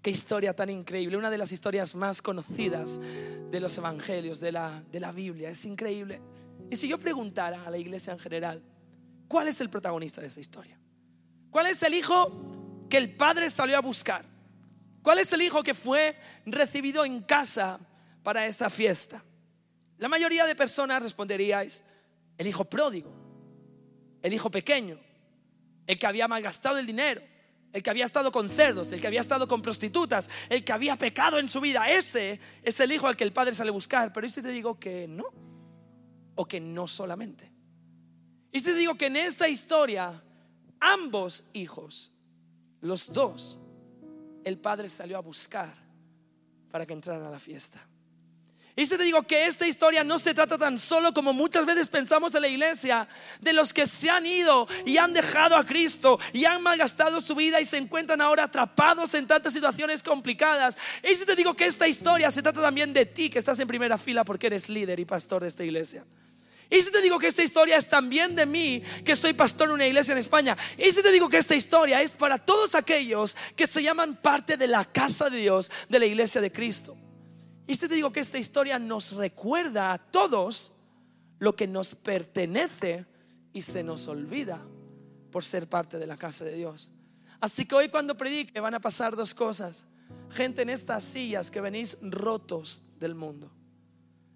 Qué 0.02 0.10
historia 0.10 0.54
tan 0.54 0.68
increíble, 0.68 1.16
una 1.16 1.30
de 1.30 1.38
las 1.38 1.52
historias 1.52 1.94
más 1.94 2.20
conocidas 2.20 3.00
de 3.50 3.60
los 3.60 3.78
evangelios, 3.78 4.40
de 4.40 4.52
la, 4.52 4.82
de 4.92 5.00
la 5.00 5.10
Biblia, 5.10 5.48
es 5.48 5.64
increíble. 5.64 6.20
Y 6.70 6.76
si 6.76 6.86
yo 6.86 6.98
preguntara 6.98 7.64
a 7.64 7.70
la 7.70 7.78
iglesia 7.78 8.12
en 8.12 8.18
general, 8.18 8.62
¿Cuál 9.30 9.46
es 9.46 9.60
el 9.60 9.70
protagonista 9.70 10.20
de 10.20 10.26
esa 10.26 10.40
historia? 10.40 10.76
¿Cuál 11.52 11.66
es 11.66 11.80
el 11.84 11.94
hijo 11.94 12.88
que 12.90 12.98
el 12.98 13.16
padre 13.16 13.48
salió 13.48 13.78
a 13.78 13.80
buscar? 13.80 14.24
¿Cuál 15.04 15.20
es 15.20 15.32
el 15.32 15.40
hijo 15.40 15.62
que 15.62 15.72
fue 15.72 16.18
recibido 16.46 17.04
en 17.04 17.22
casa 17.22 17.78
para 18.24 18.44
esta 18.48 18.68
fiesta? 18.68 19.22
La 19.98 20.08
mayoría 20.08 20.46
de 20.46 20.56
personas 20.56 21.00
responderíais, 21.00 21.84
el 22.38 22.48
hijo 22.48 22.64
pródigo, 22.64 23.12
el 24.20 24.32
hijo 24.32 24.50
pequeño, 24.50 24.98
el 25.86 25.96
que 25.96 26.06
había 26.08 26.26
malgastado 26.26 26.78
el 26.78 26.86
dinero, 26.86 27.22
el 27.72 27.84
que 27.84 27.90
había 27.90 28.06
estado 28.06 28.32
con 28.32 28.48
cerdos, 28.48 28.90
el 28.90 29.00
que 29.00 29.06
había 29.06 29.20
estado 29.20 29.46
con 29.46 29.62
prostitutas, 29.62 30.28
el 30.48 30.64
que 30.64 30.72
había 30.72 30.96
pecado 30.96 31.38
en 31.38 31.48
su 31.48 31.60
vida. 31.60 31.88
Ese 31.88 32.40
es 32.64 32.80
el 32.80 32.90
hijo 32.90 33.06
al 33.06 33.16
que 33.16 33.22
el 33.22 33.32
padre 33.32 33.54
sale 33.54 33.70
a 33.70 33.74
buscar. 33.74 34.12
Pero 34.12 34.28
si 34.28 34.42
te 34.42 34.48
digo 34.48 34.80
que 34.80 35.06
no, 35.06 35.26
o 36.34 36.48
que 36.48 36.58
no 36.58 36.88
solamente. 36.88 37.59
Y 38.52 38.60
te 38.60 38.74
digo 38.74 38.96
que 38.96 39.06
en 39.06 39.16
esta 39.16 39.48
historia, 39.48 40.20
ambos 40.80 41.44
hijos, 41.52 42.10
los 42.80 43.12
dos, 43.12 43.58
el 44.44 44.58
padre 44.58 44.88
salió 44.88 45.16
a 45.16 45.20
buscar 45.20 45.72
para 46.70 46.86
que 46.86 46.92
entraran 46.92 47.26
a 47.26 47.30
la 47.30 47.38
fiesta. 47.38 47.80
Y 48.76 48.86
te 48.86 48.96
digo 48.96 49.22
que 49.24 49.46
esta 49.46 49.66
historia 49.66 50.04
no 50.04 50.18
se 50.18 50.32
trata 50.32 50.56
tan 50.56 50.78
solo 50.78 51.12
como 51.12 51.32
muchas 51.32 51.66
veces 51.66 51.88
pensamos 51.88 52.34
en 52.34 52.42
la 52.42 52.48
iglesia, 52.48 53.06
de 53.40 53.52
los 53.52 53.74
que 53.74 53.86
se 53.86 54.08
han 54.08 54.24
ido 54.24 54.68
y 54.86 54.96
han 54.96 55.12
dejado 55.12 55.56
a 55.56 55.66
Cristo 55.66 56.18
y 56.32 56.44
han 56.44 56.62
malgastado 56.62 57.20
su 57.20 57.34
vida 57.34 57.60
y 57.60 57.64
se 57.64 57.76
encuentran 57.76 58.20
ahora 58.20 58.44
atrapados 58.44 59.12
en 59.14 59.26
tantas 59.26 59.52
situaciones 59.52 60.02
complicadas. 60.02 60.78
Y 61.02 61.14
te 61.24 61.36
digo 61.36 61.54
que 61.54 61.66
esta 61.66 61.88
historia 61.88 62.30
se 62.30 62.42
trata 62.42 62.62
también 62.62 62.92
de 62.94 63.06
ti 63.06 63.28
que 63.28 63.40
estás 63.40 63.58
en 63.58 63.68
primera 63.68 63.98
fila 63.98 64.24
porque 64.24 64.46
eres 64.46 64.68
líder 64.68 64.98
y 64.98 65.04
pastor 65.04 65.42
de 65.42 65.48
esta 65.48 65.64
iglesia. 65.64 66.04
Y 66.70 66.80
si 66.82 66.92
te 66.92 67.02
digo 67.02 67.18
que 67.18 67.26
esta 67.26 67.42
historia 67.42 67.76
es 67.76 67.88
también 67.88 68.36
de 68.36 68.46
mí, 68.46 68.80
que 69.04 69.16
soy 69.16 69.32
pastor 69.32 69.68
en 69.68 69.74
una 69.74 69.86
iglesia 69.88 70.12
en 70.12 70.18
España. 70.18 70.56
Y 70.78 70.92
si 70.92 71.02
te 71.02 71.10
digo 71.10 71.28
que 71.28 71.38
esta 71.38 71.56
historia 71.56 72.00
es 72.00 72.14
para 72.14 72.38
todos 72.38 72.76
aquellos 72.76 73.36
que 73.56 73.66
se 73.66 73.82
llaman 73.82 74.14
parte 74.14 74.56
de 74.56 74.68
la 74.68 74.84
casa 74.84 75.28
de 75.28 75.38
Dios, 75.38 75.70
de 75.88 75.98
la 75.98 76.06
iglesia 76.06 76.40
de 76.40 76.52
Cristo. 76.52 76.96
Y 77.66 77.74
si 77.74 77.88
te 77.88 77.94
digo 77.96 78.12
que 78.12 78.20
esta 78.20 78.38
historia 78.38 78.78
nos 78.78 79.12
recuerda 79.12 79.92
a 79.92 79.98
todos 79.98 80.72
lo 81.40 81.56
que 81.56 81.66
nos 81.66 81.96
pertenece 81.96 83.04
y 83.52 83.62
se 83.62 83.82
nos 83.82 84.06
olvida 84.06 84.64
por 85.32 85.44
ser 85.44 85.68
parte 85.68 85.98
de 85.98 86.06
la 86.06 86.16
casa 86.16 86.44
de 86.44 86.54
Dios. 86.54 86.88
Así 87.40 87.64
que 87.64 87.74
hoy 87.74 87.88
cuando 87.88 88.16
predique 88.16 88.60
van 88.60 88.74
a 88.74 88.80
pasar 88.80 89.16
dos 89.16 89.34
cosas. 89.34 89.86
Gente 90.30 90.62
en 90.62 90.70
estas 90.70 91.02
sillas 91.02 91.50
que 91.50 91.60
venís 91.60 91.98
rotos 92.00 92.84
del 92.98 93.16
mundo. 93.16 93.50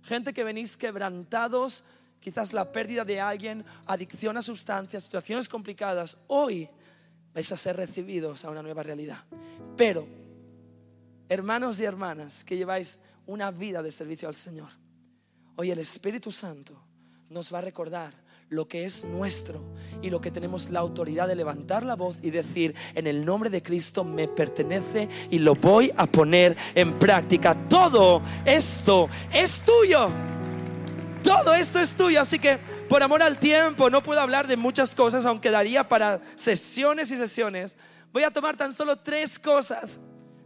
Gente 0.03 0.33
que 0.33 0.43
venís 0.43 0.77
quebrantados 0.77 1.85
quizás 2.25 2.55
la 2.55 2.73
pérdida 2.73 3.05
de 3.05 3.21
alguien, 3.21 3.63
adicción 3.85 4.39
a 4.39 4.41
sustancias, 4.41 5.03
situaciones 5.03 5.47
complicadas, 5.47 6.17
hoy 6.29 6.67
vais 7.35 7.53
a 7.53 7.57
ser 7.59 7.77
recibidos 7.77 8.47
a 8.47 8.51
una 8.51 8.63
nueva 8.63 8.83
realidad. 8.83 9.19
Pero, 9.77 10.07
hermanos 11.29 11.79
y 11.81 11.85
hermanas 11.85 12.43
que 12.43 12.57
lleváis 12.57 12.99
una 13.27 13.51
vida 13.51 13.83
de 13.83 13.93
servicio 13.93 14.27
al 14.27 14.37
Señor, 14.37 14.71
hoy 15.57 15.71
el 15.71 15.81
Espíritu 15.81 16.33
Santo 16.33 16.81
nos 17.29 17.53
va 17.53 17.59
a 17.59 17.63
recordar 17.63 18.15
lo 18.49 18.67
que 18.67 18.87
es 18.87 19.05
nuestro 19.05 19.61
y 20.01 20.09
lo 20.09 20.23
que 20.23 20.31
tenemos 20.31 20.71
la 20.71 20.81
autoridad 20.81 21.29
de 21.29 21.37
levantar 21.37 21.85
la 21.85 21.95
voz 21.95 22.17
y 22.23 22.31
decir, 22.31 22.75
en 22.95 23.07
el 23.07 23.23
nombre 23.23 23.51
de 23.51 23.63
Cristo 23.63 24.03
me 24.03 24.29
pertenece 24.29 25.11
y 25.31 25.41
lo 25.41 25.57
voy 25.57 25.93
a 25.95 26.07
poner 26.07 26.57
en 26.75 26.99
práctica. 26.99 27.69
Todo 27.69 28.23
esto 28.47 29.11
es 29.31 29.63
tuyo. 29.63 30.34
Todo 31.25 31.55
esto 31.55 31.81
es 31.81 31.97
tuyo, 31.97 32.21
así 32.21 32.39
que 32.39 32.59
por 32.89 33.03
amor 33.03 33.23
al 33.23 33.39
tiempo 33.39 33.89
no 33.89 34.03
puedo 34.03 34.21
hablar 34.21 34.47
de 34.47 34.59
muchas 34.59 34.95
cosas, 34.95 35.25
aunque 35.25 35.51
daría 35.51 35.89
para 35.89 36.21
sesiones 36.37 37.11
y 37.11 37.17
sesiones. 37.17 37.79
Voy 38.13 38.23
a 38.23 38.31
tomar 38.31 38.57
tan 38.57 38.75
solo 38.75 38.97
tres 38.97 39.39
cosas. 39.39 39.99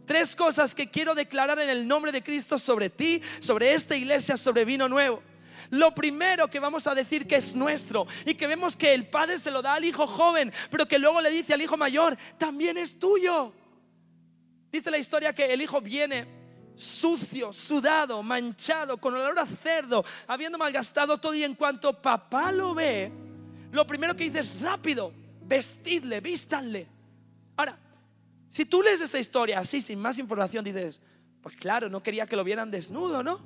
Tres 0.05 0.35
cosas 0.35 0.73
que 0.73 0.89
quiero 0.89 1.13
declarar 1.13 1.59
en 1.59 1.69
el 1.69 1.87
nombre 1.87 2.11
de 2.11 2.23
Cristo 2.23 2.57
sobre 2.57 2.89
ti, 2.89 3.21
sobre 3.39 3.73
esta 3.73 3.95
iglesia, 3.95 4.37
sobre 4.37 4.65
vino 4.65 4.89
nuevo. 4.89 5.21
Lo 5.69 5.93
primero 5.93 6.49
que 6.49 6.59
vamos 6.59 6.87
a 6.87 6.95
decir 6.95 7.27
que 7.27 7.35
es 7.35 7.53
nuestro 7.53 8.07
y 8.25 8.33
que 8.33 8.47
vemos 8.47 8.75
que 8.75 8.93
el 8.93 9.07
padre 9.07 9.37
se 9.37 9.51
lo 9.51 9.61
da 9.61 9.75
al 9.75 9.85
hijo 9.85 10.07
joven, 10.07 10.51
pero 10.71 10.87
que 10.87 10.97
luego 10.97 11.21
le 11.21 11.29
dice 11.29 11.53
al 11.53 11.61
hijo 11.61 11.77
mayor, 11.77 12.17
también 12.37 12.77
es 12.77 12.97
tuyo. 12.97 13.53
Dice 14.71 14.89
la 14.89 14.97
historia 14.97 15.33
que 15.33 15.53
el 15.53 15.61
hijo 15.61 15.81
viene 15.81 16.38
sucio, 16.79 17.51
sudado, 17.51 18.23
manchado, 18.23 18.97
con 18.97 19.13
olor 19.13 19.37
a 19.37 19.45
cerdo, 19.45 20.05
habiendo 20.27 20.57
malgastado 20.57 21.17
todo 21.17 21.35
y 21.35 21.43
en 21.43 21.55
cuanto 21.55 22.01
papá 22.01 22.51
lo 22.51 22.73
ve, 22.73 23.11
lo 23.71 23.85
primero 23.85 24.15
que 24.15 24.23
dice 24.23 24.39
es 24.39 24.61
rápido, 24.61 25.13
vestidle, 25.41 26.21
vístanle. 26.21 26.87
Ahora, 27.57 27.77
si 28.49 28.65
tú 28.65 28.81
lees 28.81 29.01
esta 29.01 29.19
historia 29.19 29.59
así, 29.59 29.81
sin 29.81 29.99
más 29.99 30.17
información, 30.17 30.63
dices, 30.63 31.01
pues 31.41 31.55
claro, 31.55 31.89
no 31.89 32.01
quería 32.01 32.25
que 32.25 32.35
lo 32.35 32.43
vieran 32.43 32.71
desnudo, 32.71 33.21
¿no? 33.21 33.39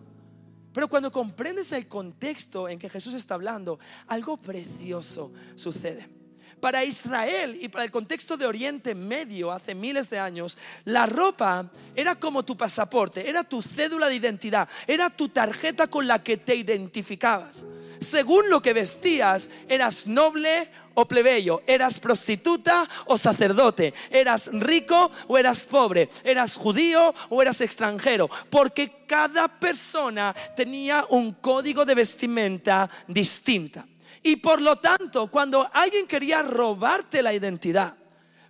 Pero 0.74 0.88
cuando 0.88 1.12
comprendes 1.12 1.72
el 1.72 1.88
contexto 1.88 2.70
en 2.70 2.80
que 2.80 2.90
Jesús 2.90 3.14
está 3.14 3.36
hablando, 3.36 3.80
algo 4.08 4.38
precioso 4.38 5.32
sucede. 5.56 6.23
Para 6.64 6.86
Israel 6.86 7.58
y 7.60 7.68
para 7.68 7.84
el 7.84 7.92
contexto 7.92 8.38
de 8.38 8.46
Oriente 8.46 8.96
Medio 8.96 9.52
hace 9.52 9.76
miles 9.76 10.10
de 10.10 10.18
años, 10.18 10.58
la 10.86 11.06
ropa 11.06 11.70
era 11.94 12.16
como 12.16 12.46
tu 12.46 12.56
pasaporte, 12.56 13.28
era 13.28 13.44
tu 13.44 13.62
cédula 13.62 14.08
de 14.08 14.16
identidad, 14.16 14.70
era 14.88 15.10
tu 15.10 15.28
tarjeta 15.28 15.88
con 15.88 16.08
la 16.08 16.24
que 16.24 16.38
te 16.38 16.56
identificabas. 16.56 17.66
Según 18.00 18.50
lo 18.50 18.62
que 18.62 18.72
vestías, 18.72 19.50
eras 19.68 20.08
noble 20.08 20.70
o 20.94 21.06
plebeyo, 21.06 21.64
eras 21.68 22.00
prostituta 22.00 22.88
o 23.08 23.18
sacerdote, 23.18 23.94
eras 24.10 24.50
rico 24.54 25.12
o 25.28 25.38
eras 25.38 25.66
pobre, 25.66 26.08
eras 26.24 26.56
judío 26.56 27.14
o 27.28 27.42
eras 27.42 27.60
extranjero, 27.60 28.30
porque 28.50 29.04
cada 29.06 29.50
persona 29.50 30.34
tenía 30.56 31.04
un 31.10 31.34
código 31.34 31.84
de 31.84 31.96
vestimenta 31.96 32.90
distinta. 33.10 33.86
Y 34.24 34.38
por 34.38 34.62
lo 34.62 34.78
tanto, 34.78 35.28
cuando 35.28 35.70
alguien 35.74 36.08
quería 36.08 36.42
robarte 36.42 37.22
la 37.22 37.34
identidad, 37.34 37.98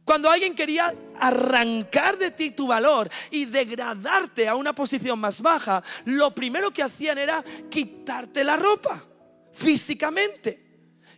cuando 0.05 0.29
alguien 0.29 0.53
quería 0.53 0.93
arrancar 1.17 2.17
de 2.17 2.31
ti 2.31 2.51
tu 2.51 2.67
valor 2.67 3.09
y 3.31 3.45
degradarte 3.45 4.47
a 4.47 4.55
una 4.55 4.73
posición 4.73 5.17
más 5.17 5.41
baja, 5.41 5.81
lo 6.05 6.35
primero 6.35 6.71
que 6.71 6.83
hacían 6.83 7.17
era 7.17 7.43
quitarte 7.69 8.43
la 8.43 8.57
ropa 8.57 9.03
físicamente. 9.53 10.61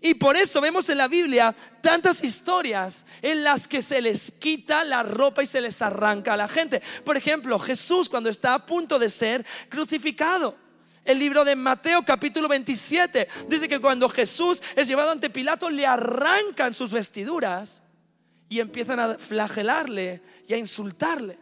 Y 0.02 0.14
por 0.14 0.38
eso 0.38 0.62
vemos 0.62 0.88
en 0.90 1.00
la 1.00 1.08
Biblia 1.08 1.56
tantas 1.82 2.24
historias 2.24 3.08
en 3.24 3.44
las 3.44 3.68
que 3.68 3.82
se 3.82 4.02
les 4.02 4.30
quita 4.32 4.84
la 4.86 5.02
ropa 5.02 5.42
y 5.42 5.48
se 5.48 5.62
les 5.62 5.82
arranca 5.82 6.34
a 6.34 6.38
la 6.38 6.48
gente. 6.48 6.82
Por 7.04 7.18
ejemplo, 7.18 7.58
Jesús 7.58 8.08
cuando 8.08 8.30
está 8.30 8.54
a 8.54 8.66
punto 8.66 9.00
de 9.00 9.10
ser 9.10 9.44
crucificado. 9.68 10.65
El 11.06 11.20
libro 11.20 11.46
de 11.46 11.56
Mateo 11.56 12.02
capítulo 12.02 12.48
27 12.48 13.28
dice 13.48 13.70
que 13.70 13.80
cuando 13.80 14.10
Jesús 14.10 14.64
es 14.76 14.88
llevado 14.88 15.12
ante 15.12 15.30
Pilato 15.30 15.70
le 15.70 15.86
arrancan 15.86 16.74
sus 16.74 16.92
vestiduras 16.92 17.84
y 18.50 18.60
empiezan 18.60 19.00
a 19.00 19.16
flagelarle 19.20 20.24
y 20.48 20.56
a 20.56 20.58
insultarle. 20.58 21.38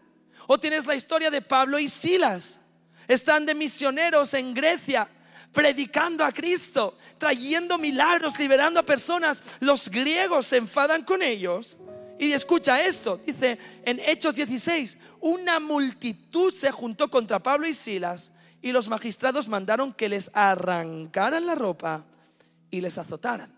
O 0.47 0.59
tienes 0.59 0.85
la 0.85 0.95
historia 0.95 1.31
de 1.31 1.41
Pablo 1.41 1.79
y 1.79 1.87
Silas. 1.87 2.59
Están 3.07 3.45
de 3.45 3.55
misioneros 3.55 4.33
en 4.33 4.53
Grecia 4.53 5.07
predicando 5.53 6.25
a 6.25 6.33
Cristo, 6.33 6.97
trayendo 7.17 7.77
milagros, 7.77 8.37
liberando 8.37 8.81
a 8.81 8.85
personas. 8.85 9.41
Los 9.61 9.89
griegos 9.89 10.47
se 10.47 10.57
enfadan 10.57 11.03
con 11.03 11.21
ellos. 11.21 11.77
Y 12.19 12.33
escucha 12.33 12.81
esto, 12.81 13.21
dice 13.25 13.57
en 13.85 13.99
Hechos 14.01 14.35
16, 14.35 14.97
una 15.21 15.61
multitud 15.61 16.53
se 16.53 16.69
juntó 16.69 17.09
contra 17.09 17.39
Pablo 17.39 17.65
y 17.65 17.73
Silas 17.73 18.32
y 18.63 18.71
los 18.71 18.87
magistrados 18.87 19.49
mandaron 19.49 19.93
que 19.93 20.07
les 20.07 20.31
arrancaran 20.33 21.45
la 21.45 21.53
ropa 21.53 22.05
y 22.71 22.79
les 22.79 22.97
azotaran. 22.97 23.53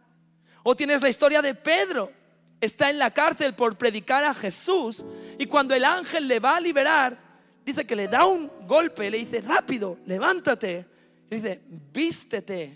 O 0.64 0.76
tienes 0.76 1.04
la 1.04 1.10
historia 1.10 1.44
de 1.44 1.54
Pedro, 1.54 2.12
está 2.60 2.90
en 2.90 2.98
la 2.98 3.12
cárcel 3.12 3.54
por 3.54 3.78
predicar 3.78 4.24
a 4.24 4.34
Jesús 4.34 5.06
y 5.38 5.46
cuando 5.46 5.76
el 5.76 5.86
ángel 5.86 6.28
le 6.28 6.40
va 6.40 6.58
a 6.58 6.60
liberar, 6.60 7.16
dice 7.64 7.86
que 7.86 7.96
le 7.96 8.08
da 8.08 8.26
un 8.26 8.52
golpe, 8.66 9.12
le 9.12 9.20
dice, 9.20 9.42
rápido, 9.42 10.00
levántate. 10.08 10.88
Y 11.30 11.36
dice, 11.36 11.62
vístete 11.94 12.76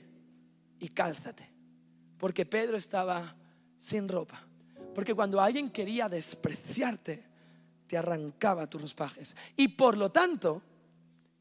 y 0.80 0.90
cálzate. 0.90 1.50
Porque 2.20 2.46
Pedro 2.46 2.78
estaba 2.78 3.36
sin 3.80 4.08
ropa. 4.08 4.40
Porque 4.94 5.16
cuando 5.16 5.42
alguien 5.42 5.72
quería 5.72 6.08
despreciarte, 6.08 7.24
te 7.88 7.98
arrancaba 7.98 8.68
tus 8.68 8.84
ropajes. 8.84 9.36
Y 9.58 9.70
por 9.70 9.98
lo 9.98 10.12
tanto, 10.12 10.62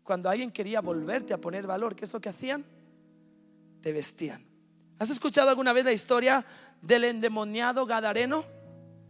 cuando 0.08 0.30
alguien 0.30 0.50
quería 0.50 0.80
volverte 0.80 1.34
a 1.34 1.38
poner 1.38 1.66
valor, 1.66 1.94
¿qué 1.94 2.06
es 2.06 2.12
lo 2.14 2.18
que 2.18 2.30
hacían? 2.30 2.64
Te 3.82 3.92
vestían. 3.92 4.42
¿Has 4.98 5.10
escuchado 5.10 5.50
alguna 5.50 5.74
vez 5.74 5.84
la 5.84 5.92
historia 5.92 6.46
del 6.80 7.04
endemoniado 7.04 7.84
Gadareno? 7.84 8.46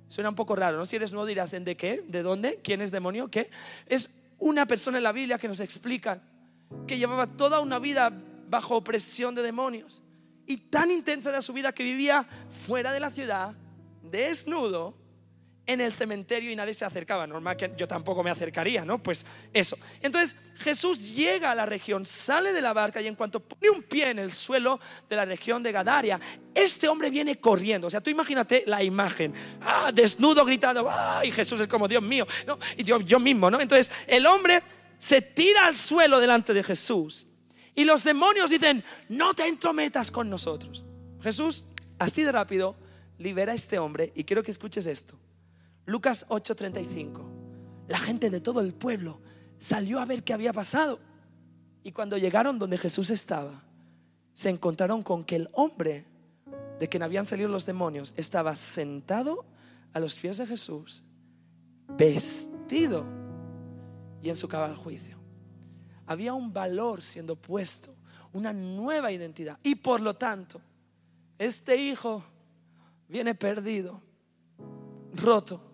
Suena 0.08 0.30
un 0.30 0.34
poco 0.34 0.56
raro, 0.56 0.76
¿no? 0.76 0.84
Si 0.84 0.96
eres 0.96 1.12
no 1.12 1.24
dirás, 1.24 1.54
¿en 1.54 1.62
de 1.62 1.76
qué? 1.76 2.02
¿De 2.08 2.24
dónde? 2.24 2.58
¿Quién 2.64 2.80
es 2.80 2.90
demonio? 2.90 3.30
¿Qué? 3.30 3.48
Es 3.86 4.10
una 4.40 4.66
persona 4.66 4.98
en 4.98 5.04
la 5.04 5.12
Biblia 5.12 5.38
que 5.38 5.46
nos 5.46 5.60
explica 5.60 6.20
que 6.84 6.98
llevaba 6.98 7.28
toda 7.28 7.60
una 7.60 7.78
vida 7.78 8.12
bajo 8.50 8.74
opresión 8.74 9.36
de 9.36 9.42
demonios. 9.42 10.02
Y 10.46 10.56
tan 10.68 10.90
intensa 10.90 11.30
era 11.30 11.42
su 11.42 11.52
vida 11.52 11.70
que 11.70 11.84
vivía 11.84 12.26
fuera 12.66 12.90
de 12.90 12.98
la 12.98 13.12
ciudad, 13.12 13.54
desnudo, 14.02 14.96
en 15.68 15.82
el 15.82 15.92
cementerio 15.92 16.50
y 16.50 16.56
nadie 16.56 16.72
se 16.72 16.86
acercaba. 16.86 17.26
Normal 17.26 17.56
que 17.56 17.70
yo 17.76 17.86
tampoco 17.86 18.24
me 18.24 18.30
acercaría, 18.30 18.86
¿no? 18.86 19.02
Pues 19.02 19.24
eso. 19.52 19.78
Entonces 20.00 20.34
Jesús 20.56 21.14
llega 21.14 21.50
a 21.50 21.54
la 21.54 21.66
región, 21.66 22.06
sale 22.06 22.54
de 22.54 22.62
la 22.62 22.72
barca 22.72 23.02
y 23.02 23.06
en 23.06 23.14
cuanto 23.14 23.38
pone 23.40 23.68
un 23.68 23.82
pie 23.82 24.08
en 24.10 24.18
el 24.18 24.32
suelo 24.32 24.80
de 25.08 25.14
la 25.14 25.26
región 25.26 25.62
de 25.62 25.70
Gadaria, 25.70 26.18
este 26.54 26.88
hombre 26.88 27.10
viene 27.10 27.38
corriendo. 27.38 27.86
O 27.86 27.90
sea, 27.90 28.00
tú 28.00 28.08
imagínate 28.08 28.64
la 28.66 28.82
imagen, 28.82 29.34
ah, 29.60 29.92
desnudo 29.92 30.42
gritando, 30.46 30.88
ah, 30.88 31.20
y 31.22 31.30
Jesús 31.30 31.60
es 31.60 31.68
como 31.68 31.86
Dios 31.86 32.02
mío, 32.02 32.26
¿no? 32.46 32.58
Y 32.78 32.82
yo, 32.82 33.00
yo 33.02 33.20
mismo, 33.20 33.50
¿no? 33.50 33.60
Entonces 33.60 33.92
el 34.06 34.24
hombre 34.24 34.62
se 34.98 35.20
tira 35.20 35.66
al 35.66 35.76
suelo 35.76 36.18
delante 36.18 36.54
de 36.54 36.64
Jesús 36.64 37.26
y 37.74 37.84
los 37.84 38.04
demonios 38.04 38.48
dicen, 38.48 38.82
no 39.10 39.34
te 39.34 39.46
entrometas 39.46 40.10
con 40.10 40.30
nosotros. 40.30 40.86
Jesús, 41.22 41.66
así 41.98 42.22
de 42.22 42.32
rápido, 42.32 42.74
libera 43.18 43.52
a 43.52 43.54
este 43.54 43.78
hombre 43.78 44.12
y 44.14 44.24
quiero 44.24 44.42
que 44.42 44.50
escuches 44.50 44.86
esto. 44.86 45.18
Lucas 45.88 46.26
8:35. 46.28 47.24
La 47.88 47.98
gente 47.98 48.28
de 48.28 48.42
todo 48.42 48.60
el 48.60 48.74
pueblo 48.74 49.22
salió 49.58 50.00
a 50.00 50.04
ver 50.04 50.22
qué 50.22 50.34
había 50.34 50.52
pasado. 50.52 51.00
Y 51.82 51.92
cuando 51.92 52.18
llegaron 52.18 52.58
donde 52.58 52.76
Jesús 52.76 53.08
estaba, 53.08 53.62
se 54.34 54.50
encontraron 54.50 55.02
con 55.02 55.24
que 55.24 55.36
el 55.36 55.48
hombre 55.54 56.04
de 56.78 56.88
quien 56.90 57.02
habían 57.02 57.24
salido 57.24 57.48
los 57.48 57.64
demonios 57.64 58.12
estaba 58.18 58.54
sentado 58.54 59.46
a 59.94 59.98
los 59.98 60.14
pies 60.16 60.36
de 60.36 60.46
Jesús, 60.46 61.02
vestido 61.96 63.06
y 64.20 64.28
en 64.28 64.36
su 64.36 64.46
cabal 64.46 64.76
juicio. 64.76 65.16
Había 66.04 66.34
un 66.34 66.52
valor 66.52 67.00
siendo 67.00 67.34
puesto, 67.34 67.94
una 68.34 68.52
nueva 68.52 69.10
identidad. 69.10 69.58
Y 69.62 69.76
por 69.76 70.02
lo 70.02 70.14
tanto, 70.16 70.60
este 71.38 71.76
hijo 71.76 72.22
viene 73.08 73.34
perdido, 73.34 74.02
roto, 75.14 75.67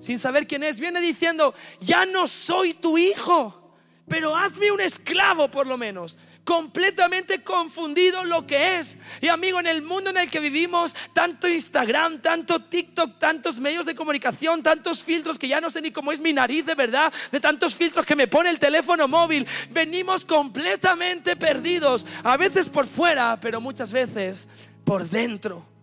sin 0.00 0.18
saber 0.18 0.46
quién 0.46 0.62
es, 0.62 0.80
viene 0.80 1.00
diciendo, 1.00 1.54
ya 1.80 2.06
no 2.06 2.28
soy 2.28 2.74
tu 2.74 2.98
hijo 2.98 3.66
pero 4.08 4.36
hazme 4.36 4.70
un 4.70 4.80
esclavo 4.80 5.50
por 5.50 5.66
lo 5.66 5.76
menos. 5.76 6.16
Completamente 6.44 7.42
confundido 7.42 8.24
lo 8.24 8.46
que 8.46 8.78
es. 8.78 8.96
Y 9.20 9.28
amigo, 9.28 9.58
en 9.58 9.66
el 9.66 9.82
mundo 9.82 10.10
en 10.10 10.18
el 10.18 10.30
que 10.30 10.38
vivimos, 10.38 10.94
tanto 11.12 11.48
Instagram, 11.48 12.22
tanto 12.22 12.62
TikTok, 12.62 13.18
tantos 13.18 13.58
medios 13.58 13.84
de 13.84 13.96
comunicación, 13.96 14.62
tantos 14.62 15.02
filtros 15.02 15.38
que 15.38 15.48
ya 15.48 15.60
no 15.60 15.70
sé 15.70 15.80
ni 15.80 15.90
cómo 15.90 16.12
es 16.12 16.20
mi 16.20 16.32
nariz 16.32 16.64
de 16.64 16.76
verdad, 16.76 17.12
de 17.32 17.40
tantos 17.40 17.74
filtros 17.74 18.06
que 18.06 18.14
me 18.14 18.28
pone 18.28 18.50
el 18.50 18.60
teléfono 18.60 19.08
móvil, 19.08 19.46
venimos 19.70 20.24
completamente 20.24 21.34
perdidos. 21.34 22.06
A 22.22 22.36
veces 22.36 22.68
por 22.68 22.86
fuera, 22.86 23.38
pero 23.40 23.60
muchas 23.60 23.92
veces 23.92 24.48
por 24.84 25.08
dentro. 25.08 25.75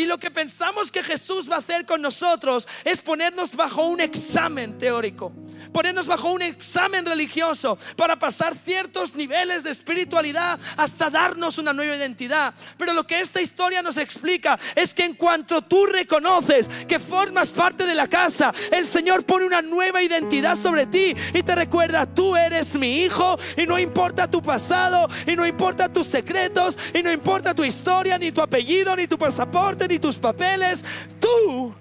Y 0.00 0.06
lo 0.06 0.16
que 0.16 0.30
pensamos 0.30 0.90
que 0.90 1.02
Jesús 1.02 1.50
va 1.50 1.56
a 1.56 1.58
hacer 1.58 1.84
con 1.84 2.00
nosotros 2.00 2.66
es 2.86 3.02
ponernos 3.02 3.54
bajo 3.54 3.84
un 3.84 4.00
examen 4.00 4.78
teórico, 4.78 5.30
ponernos 5.74 6.06
bajo 6.06 6.32
un 6.32 6.40
examen 6.40 7.04
religioso 7.04 7.76
para 7.96 8.18
pasar 8.18 8.56
ciertos 8.56 9.14
niveles 9.14 9.62
de 9.62 9.70
espiritualidad 9.70 10.58
hasta 10.78 11.10
darnos 11.10 11.58
una 11.58 11.74
nueva 11.74 11.96
identidad. 11.96 12.54
Pero 12.78 12.94
lo 12.94 13.06
que 13.06 13.20
esta 13.20 13.42
historia 13.42 13.82
nos 13.82 13.98
explica 13.98 14.58
es 14.74 14.94
que 14.94 15.04
en 15.04 15.12
cuanto 15.12 15.60
tú 15.60 15.84
reconoces 15.84 16.70
que 16.88 16.98
formas 16.98 17.50
parte 17.50 17.84
de 17.84 17.94
la 17.94 18.08
casa, 18.08 18.54
el 18.72 18.86
Señor 18.86 19.26
pone 19.26 19.44
una 19.44 19.60
nueva 19.60 20.02
identidad 20.02 20.56
sobre 20.56 20.86
ti 20.86 21.14
y 21.34 21.42
te 21.42 21.54
recuerda, 21.54 22.06
tú 22.06 22.34
eres 22.36 22.74
mi 22.74 23.02
hijo 23.02 23.38
y 23.54 23.66
no 23.66 23.78
importa 23.78 24.30
tu 24.30 24.40
pasado 24.40 25.10
y 25.26 25.36
no 25.36 25.46
importa 25.46 25.92
tus 25.92 26.06
secretos 26.06 26.78
y 26.94 27.02
no 27.02 27.12
importa 27.12 27.54
tu 27.54 27.64
historia, 27.64 28.16
ni 28.16 28.32
tu 28.32 28.40
apellido, 28.40 28.96
ni 28.96 29.06
tu 29.06 29.18
pasaporte 29.18 29.89
ni 29.90 29.98
tus 29.98 30.16
papeles, 30.16 30.84
tú 31.18 31.74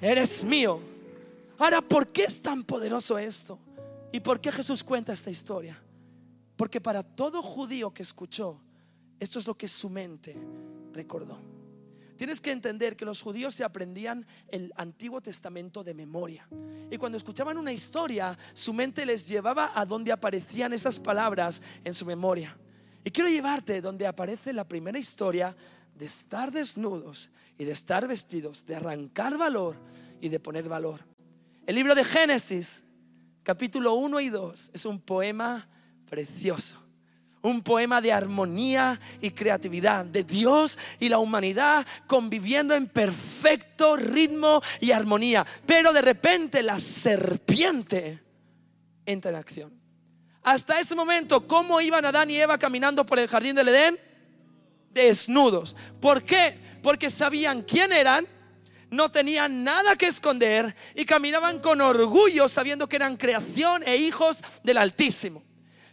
eres 0.00 0.44
mío. 0.44 0.80
Ahora, 1.58 1.80
¿por 1.80 2.08
qué 2.08 2.24
es 2.24 2.40
tan 2.40 2.62
poderoso 2.62 3.18
esto? 3.18 3.58
¿Y 4.12 4.20
por 4.20 4.40
qué 4.40 4.52
Jesús 4.52 4.84
cuenta 4.84 5.14
esta 5.14 5.30
historia? 5.30 5.82
Porque 6.56 6.80
para 6.80 7.02
todo 7.02 7.42
judío 7.42 7.92
que 7.92 8.02
escuchó, 8.02 8.60
esto 9.18 9.38
es 9.38 9.46
lo 9.46 9.56
que 9.56 9.66
su 9.66 9.88
mente 9.88 10.36
recordó. 10.92 11.40
Tienes 12.16 12.40
que 12.40 12.50
entender 12.50 12.96
que 12.96 13.04
los 13.04 13.22
judíos 13.22 13.54
se 13.54 13.64
aprendían 13.64 14.26
el 14.48 14.72
Antiguo 14.76 15.20
Testamento 15.20 15.82
de 15.82 15.94
memoria. 15.94 16.48
Y 16.90 16.98
cuando 16.98 17.16
escuchaban 17.16 17.56
una 17.56 17.72
historia, 17.72 18.36
su 18.54 18.74
mente 18.74 19.06
les 19.06 19.26
llevaba 19.26 19.72
a 19.74 19.86
donde 19.86 20.12
aparecían 20.12 20.72
esas 20.72 20.98
palabras 20.98 21.62
en 21.84 21.94
su 21.94 22.04
memoria. 22.04 22.56
Y 23.04 23.10
quiero 23.10 23.30
llevarte 23.30 23.80
donde 23.80 24.06
aparece 24.06 24.52
la 24.52 24.66
primera 24.66 24.98
historia 24.98 25.56
de 25.96 26.06
estar 26.06 26.52
desnudos 26.52 27.30
y 27.58 27.64
de 27.64 27.72
estar 27.72 28.06
vestidos, 28.06 28.64
de 28.64 28.76
arrancar 28.76 29.36
valor 29.36 29.76
y 30.20 30.28
de 30.28 30.38
poner 30.38 30.68
valor. 30.68 31.04
El 31.66 31.74
libro 31.74 31.94
de 31.94 32.04
Génesis, 32.04 32.84
capítulo 33.42 33.94
1 33.94 34.20
y 34.20 34.28
2, 34.30 34.70
es 34.72 34.84
un 34.86 35.00
poema 35.00 35.68
precioso. 36.08 36.82
Un 37.40 37.62
poema 37.62 38.00
de 38.00 38.12
armonía 38.12 38.98
y 39.20 39.30
creatividad, 39.30 40.04
de 40.04 40.24
Dios 40.24 40.78
y 40.98 41.08
la 41.08 41.18
humanidad 41.18 41.86
conviviendo 42.06 42.74
en 42.74 42.88
perfecto 42.88 43.96
ritmo 43.96 44.60
y 44.80 44.90
armonía. 44.90 45.46
Pero 45.64 45.92
de 45.92 46.02
repente 46.02 46.62
la 46.62 46.80
serpiente 46.80 48.20
entra 49.06 49.30
en 49.30 49.36
acción. 49.36 49.72
Hasta 50.42 50.80
ese 50.80 50.96
momento, 50.96 51.46
¿cómo 51.46 51.80
iban 51.80 52.04
Adán 52.04 52.30
y 52.30 52.36
Eva 52.38 52.58
caminando 52.58 53.06
por 53.06 53.18
el 53.18 53.28
jardín 53.28 53.54
del 53.54 53.68
Edén? 53.68 53.98
desnudos. 54.98 55.76
¿Por 56.00 56.22
qué? 56.22 56.67
Porque 56.82 57.10
sabían 57.10 57.62
quién 57.62 57.92
eran, 57.92 58.26
no 58.90 59.10
tenían 59.10 59.64
nada 59.64 59.96
que 59.96 60.06
esconder 60.06 60.74
y 60.94 61.04
caminaban 61.04 61.60
con 61.60 61.80
orgullo 61.80 62.48
sabiendo 62.48 62.88
que 62.88 62.96
eran 62.96 63.16
creación 63.16 63.82
e 63.84 63.96
hijos 63.96 64.42
del 64.62 64.78
Altísimo. 64.78 65.42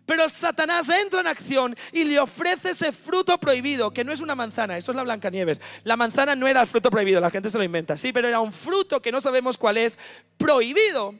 Pero 0.06 0.30
Satanás 0.30 0.88
entra 0.90 1.22
en 1.22 1.28
acción 1.28 1.76
y 1.92 2.04
le 2.04 2.20
ofrece 2.20 2.72
ese 2.72 2.92
fruto 2.92 3.40
prohibido, 3.40 3.92
que 3.92 4.04
no 4.04 4.12
es 4.12 4.22
una 4.22 4.36
manzana, 4.36 4.78
eso 4.78 4.92
es 4.92 4.96
la 4.96 5.04
Blancanieves. 5.04 5.60
La 5.84 5.98
manzana 5.98 6.36
no 6.36 6.48
era 6.48 6.62
el 6.62 6.68
fruto 6.68 6.92
prohibido, 6.92 7.20
la 7.20 7.32
gente 7.32 7.50
se 7.50 7.58
lo 7.58 7.64
inventa, 7.64 7.98
sí, 7.98 8.14
pero 8.14 8.28
era 8.28 8.40
un 8.40 8.54
fruto 8.54 9.02
que 9.02 9.12
no 9.12 9.20
sabemos 9.20 9.58
cuál 9.58 9.78
es, 9.78 9.98
prohibido. 10.38 11.16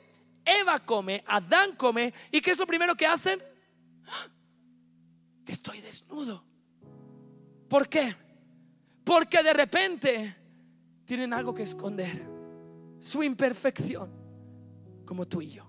Eva 0.46 0.80
come, 0.80 1.24
Adán 1.26 1.72
come, 1.76 2.14
¿y 2.32 2.42
qué 2.42 2.52
es 2.52 2.60
lo 2.60 2.68
primero 2.68 2.96
que 2.96 3.08
hacen? 3.08 3.42
Que 5.44 5.52
estoy 5.52 5.82
desnudo. 5.82 6.44
¿Por 7.68 7.90
qué? 7.90 8.16
Porque 9.06 9.42
de 9.42 9.54
repente 9.54 10.36
tienen 11.06 11.32
algo 11.32 11.54
que 11.54 11.64
esconder. 11.64 12.28
Su 13.00 13.24
imperfección, 13.24 14.10
como 15.06 15.26
tú 15.26 15.42
y 15.42 15.52
yo. 15.52 15.66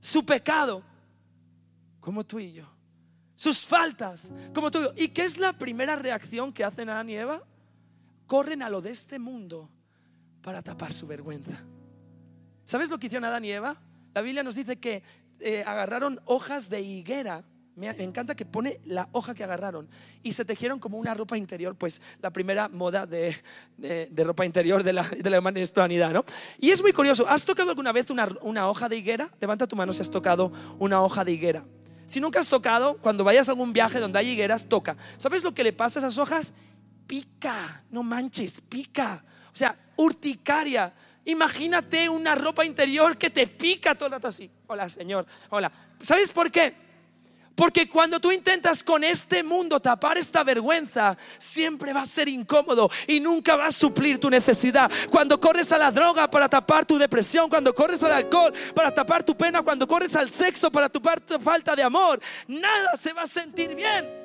Su 0.00 0.26
pecado 0.26 0.82
como 2.04 2.22
tú 2.22 2.38
y 2.38 2.52
yo. 2.52 2.66
Sus 3.34 3.64
faltas, 3.64 4.30
como 4.52 4.70
tú 4.70 4.78
y 4.78 4.82
yo. 4.82 4.92
¿Y 4.96 5.08
qué 5.08 5.24
es 5.24 5.38
la 5.38 5.56
primera 5.56 5.96
reacción 5.96 6.52
que 6.52 6.62
hacen 6.62 6.90
Adán 6.90 7.08
y 7.08 7.16
Eva? 7.16 7.42
Corren 8.26 8.62
a 8.62 8.68
lo 8.68 8.82
de 8.82 8.90
este 8.90 9.18
mundo 9.18 9.70
para 10.42 10.60
tapar 10.60 10.92
su 10.92 11.06
vergüenza. 11.06 11.58
¿Sabes 12.66 12.90
lo 12.90 12.98
que 12.98 13.06
hicieron 13.06 13.24
Adán 13.24 13.44
y 13.46 13.52
Eva? 13.52 13.80
La 14.12 14.20
Biblia 14.20 14.42
nos 14.42 14.54
dice 14.54 14.76
que 14.76 15.02
eh, 15.40 15.64
agarraron 15.66 16.20
hojas 16.26 16.68
de 16.68 16.82
higuera. 16.82 17.42
Me, 17.76 17.88
encanta 17.88 18.36
que 18.36 18.44
pone 18.44 18.80
la 18.84 19.08
hoja 19.10 19.34
que 19.34 19.42
agarraron 19.42 19.88
y 20.22 20.32
se 20.32 20.44
tejieron 20.44 20.78
como 20.78 20.96
una 20.96 21.12
ropa 21.12 21.36
interior, 21.36 21.74
pues 21.74 22.00
la 22.22 22.30
primera 22.30 22.68
moda 22.68 23.04
de, 23.04 23.36
ropa 24.16 24.46
interior 24.46 24.84
de 24.84 24.92
la, 24.92 25.02
de 25.02 25.28
la 25.28 25.40
humanidad, 25.40 26.12
¿no? 26.12 26.24
Y 26.60 26.70
es 26.70 26.80
muy 26.82 26.92
curioso, 26.92 27.26
¿has 27.28 27.44
tocado 27.44 27.70
alguna 27.70 27.90
vez 27.90 28.10
una, 28.10 28.28
una 28.42 28.68
hoja 28.68 28.88
de 28.88 28.96
higuera? 28.96 29.28
Levanta 29.40 29.66
tu 29.66 29.74
mano 29.74 29.92
si 29.92 30.02
has 30.02 30.10
tocado 30.10 30.52
una 30.78 31.02
hoja 31.02 31.24
de 31.24 31.32
higuera. 31.32 31.64
Si 32.06 32.20
nunca 32.20 32.40
has 32.40 32.48
tocado, 32.48 32.98
cuando 32.98 33.24
vayas 33.24 33.48
a 33.48 33.52
algún 33.52 33.72
viaje 33.72 33.98
donde 33.98 34.18
hay 34.18 34.30
higueras, 34.30 34.68
toca. 34.68 34.96
¿Sabes 35.16 35.42
lo 35.42 35.52
que 35.52 35.64
le 35.64 35.72
pasa 35.72 35.98
a 35.98 36.02
esas 36.02 36.18
hojas? 36.18 36.52
Pica, 37.06 37.82
no 37.90 38.02
manches, 38.02 38.60
pica. 38.60 39.24
O 39.52 39.56
sea, 39.56 39.76
urticaria. 39.96 40.92
Imagínate 41.24 42.08
una 42.08 42.34
ropa 42.34 42.64
interior 42.64 43.16
que 43.16 43.30
te 43.30 43.46
pica 43.46 43.94
todo 43.94 44.06
el 44.06 44.12
rato 44.12 44.28
así. 44.28 44.50
Hola, 44.66 44.88
Señor. 44.88 45.26
Hola. 45.50 45.72
¿Sabes 46.02 46.30
por 46.30 46.50
qué? 46.50 46.83
Porque 47.54 47.88
cuando 47.88 48.18
tú 48.18 48.32
intentas 48.32 48.82
con 48.82 49.04
este 49.04 49.42
mundo 49.42 49.78
tapar 49.80 50.18
esta 50.18 50.42
vergüenza, 50.42 51.16
siempre 51.38 51.92
va 51.92 52.02
a 52.02 52.06
ser 52.06 52.28
incómodo 52.28 52.90
y 53.06 53.20
nunca 53.20 53.54
va 53.54 53.66
a 53.66 53.72
suplir 53.72 54.18
tu 54.18 54.28
necesidad. 54.28 54.90
Cuando 55.10 55.40
corres 55.40 55.70
a 55.70 55.78
la 55.78 55.92
droga 55.92 56.28
para 56.28 56.48
tapar 56.48 56.84
tu 56.84 56.98
depresión, 56.98 57.48
cuando 57.48 57.74
corres 57.74 58.02
al 58.02 58.12
alcohol 58.12 58.52
para 58.74 58.92
tapar 58.92 59.22
tu 59.22 59.36
pena, 59.36 59.62
cuando 59.62 59.86
corres 59.86 60.16
al 60.16 60.30
sexo 60.30 60.70
para 60.70 60.88
tapar 60.88 61.20
tu 61.20 61.38
falta 61.38 61.76
de 61.76 61.82
amor, 61.82 62.20
nada 62.48 62.96
se 62.96 63.12
va 63.12 63.22
a 63.22 63.26
sentir 63.26 63.74
bien. 63.76 64.24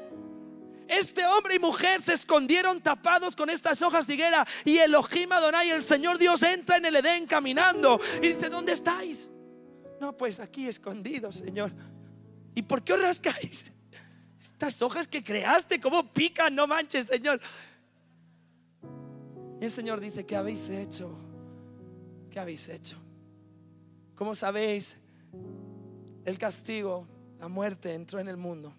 Este 0.88 1.24
hombre 1.24 1.54
y 1.54 1.60
mujer 1.60 2.02
se 2.02 2.14
escondieron 2.14 2.82
tapados 2.82 3.36
con 3.36 3.52
estas 3.52 3.80
hojas 3.84 4.08
de 4.08 4.16
higuera 4.16 4.48
y 4.66 4.80
Elohim 4.80 5.32
Adonai, 5.32 5.70
el 5.70 5.84
Señor 5.84 6.18
Dios, 6.18 6.42
entra 6.42 6.78
en 6.78 6.86
el 6.88 6.96
Edén 6.96 7.28
caminando 7.28 8.02
y 8.24 8.30
dice, 8.30 8.50
¿dónde 8.50 8.74
estáis? 8.74 9.30
No, 10.02 10.18
pues 10.18 10.40
aquí 10.40 10.68
escondidos, 10.68 11.36
Señor. 11.36 11.72
¿Y 12.60 12.62
por 12.62 12.84
qué 12.84 12.92
os 12.92 13.02
rascáis? 13.02 13.72
Estas 14.42 14.82
hojas 14.82 15.08
que 15.08 15.24
creaste, 15.24 15.80
¿cómo 15.80 16.12
pican? 16.12 16.54
No 16.54 16.68
manches, 16.68 17.08
Señor. 17.08 17.40
Y 19.62 19.64
el 19.64 19.72
Señor 19.72 20.02
dice, 20.02 20.26
¿qué 20.26 20.36
habéis 20.36 20.68
hecho? 20.68 21.10
¿Qué 22.30 22.38
habéis 22.38 22.68
hecho? 22.68 22.98
Como 24.14 24.36
sabéis, 24.36 24.98
el 26.26 26.38
castigo, 26.38 27.08
la 27.40 27.48
muerte 27.48 27.94
entró 27.94 28.20
en 28.20 28.28
el 28.28 28.36
mundo. 28.36 28.74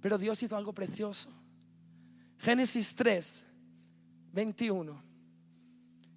Pero 0.00 0.18
Dios 0.18 0.42
hizo 0.42 0.56
algo 0.56 0.72
precioso. 0.72 1.30
Génesis 2.38 2.96
3, 2.96 3.46
21. 4.32 5.00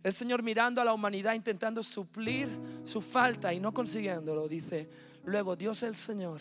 El 0.01 0.13
Señor 0.13 0.41
mirando 0.41 0.81
a 0.81 0.85
la 0.85 0.93
humanidad 0.95 1.35
intentando 1.35 1.83
suplir 1.83 2.49
su 2.83 2.99
falta 2.99 3.53
y 3.53 3.59
no 3.59 3.71
consiguiéndolo, 3.75 4.47
dice, 4.47 4.89
Luego 5.27 5.57
Dios 5.57 5.83
el 5.83 5.97
Señor 5.97 6.39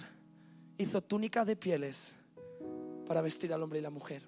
hizo 0.79 1.03
túnica 1.03 1.45
de 1.45 1.57
pieles 1.57 2.15
para 3.05 3.21
vestir 3.21 3.53
al 3.53 3.61
hombre 3.61 3.81
y 3.81 3.83
la 3.83 3.91
mujer. 3.91 4.23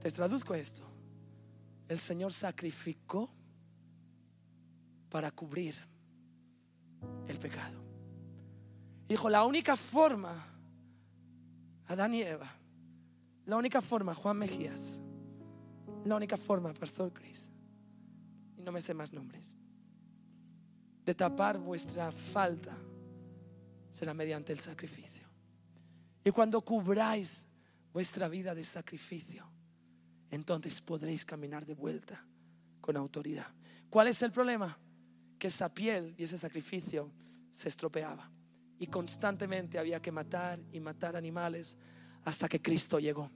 Te 0.00 0.10
traduzco 0.10 0.56
esto. 0.56 0.82
El 1.86 2.00
Señor 2.00 2.32
sacrificó 2.32 3.30
para 5.08 5.30
cubrir 5.30 5.76
el 7.28 7.38
pecado. 7.38 7.80
Dijo, 9.08 9.30
la 9.30 9.44
única 9.44 9.76
forma, 9.76 10.34
Adán 11.86 12.14
y 12.14 12.22
Eva, 12.22 12.52
la 13.46 13.56
única 13.56 13.80
forma, 13.80 14.16
Juan 14.16 14.36
Mejías, 14.36 14.98
la 16.04 16.16
única 16.16 16.36
forma, 16.36 16.74
Pastor 16.74 17.12
Chris, 17.12 17.52
y 18.56 18.62
no 18.62 18.72
me 18.72 18.80
sé 18.80 18.94
más 18.94 19.12
nombres, 19.12 19.54
de 21.04 21.14
tapar 21.14 21.56
vuestra 21.56 22.10
falta 22.10 22.76
será 23.90 24.14
mediante 24.14 24.52
el 24.52 24.60
sacrificio. 24.60 25.26
Y 26.24 26.30
cuando 26.30 26.60
cubráis 26.60 27.46
vuestra 27.92 28.28
vida 28.28 28.54
de 28.54 28.64
sacrificio, 28.64 29.46
entonces 30.30 30.80
podréis 30.80 31.24
caminar 31.24 31.64
de 31.64 31.74
vuelta 31.74 32.24
con 32.80 32.96
autoridad. 32.96 33.46
¿Cuál 33.88 34.08
es 34.08 34.22
el 34.22 34.30
problema? 34.30 34.78
Que 35.38 35.46
esa 35.46 35.72
piel 35.72 36.14
y 36.18 36.24
ese 36.24 36.36
sacrificio 36.36 37.10
se 37.52 37.68
estropeaba. 37.68 38.30
Y 38.78 38.86
constantemente 38.86 39.78
había 39.78 40.00
que 40.00 40.12
matar 40.12 40.60
y 40.72 40.80
matar 40.80 41.16
animales 41.16 41.76
hasta 42.24 42.48
que 42.48 42.60
Cristo 42.60 42.98
llegó. 42.98 43.30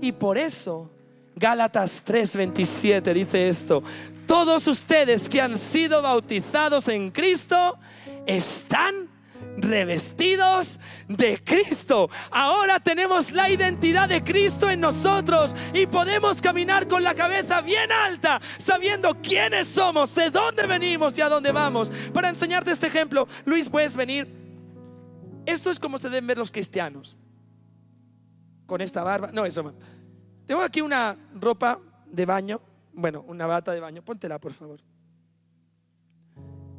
Y 0.00 0.12
por 0.12 0.38
eso 0.38 0.90
Gálatas 1.34 2.02
3:27 2.04 3.12
dice 3.12 3.48
esto, 3.48 3.82
todos 4.26 4.66
ustedes 4.66 5.28
que 5.28 5.40
han 5.40 5.58
sido 5.58 6.00
bautizados 6.00 6.88
en 6.88 7.10
Cristo 7.10 7.78
están 8.26 9.15
revestidos 9.56 10.78
de 11.08 11.42
Cristo. 11.42 12.10
Ahora 12.30 12.80
tenemos 12.80 13.32
la 13.32 13.50
identidad 13.50 14.08
de 14.08 14.22
Cristo 14.22 14.68
en 14.70 14.80
nosotros 14.80 15.54
y 15.72 15.86
podemos 15.86 16.40
caminar 16.40 16.86
con 16.88 17.02
la 17.02 17.14
cabeza 17.14 17.60
bien 17.60 17.90
alta, 17.90 18.40
sabiendo 18.58 19.20
quiénes 19.20 19.66
somos, 19.66 20.14
de 20.14 20.30
dónde 20.30 20.66
venimos 20.66 21.16
y 21.18 21.22
a 21.22 21.28
dónde 21.28 21.52
vamos. 21.52 21.90
Para 22.12 22.28
enseñarte 22.28 22.70
este 22.70 22.86
ejemplo, 22.86 23.26
Luis, 23.44 23.68
puedes 23.68 23.96
venir. 23.96 24.28
Esto 25.46 25.70
es 25.70 25.78
como 25.78 25.98
se 25.98 26.08
deben 26.08 26.26
ver 26.26 26.38
los 26.38 26.50
cristianos. 26.50 27.16
Con 28.66 28.80
esta 28.80 29.04
barba. 29.04 29.30
No, 29.32 29.46
eso. 29.46 29.72
Tengo 30.46 30.60
aquí 30.62 30.80
una 30.80 31.16
ropa 31.34 31.78
de 32.06 32.26
baño. 32.26 32.60
Bueno, 32.92 33.24
una 33.28 33.46
bata 33.46 33.72
de 33.72 33.80
baño. 33.80 34.02
Póntela, 34.02 34.40
por 34.40 34.52
favor. 34.52 34.80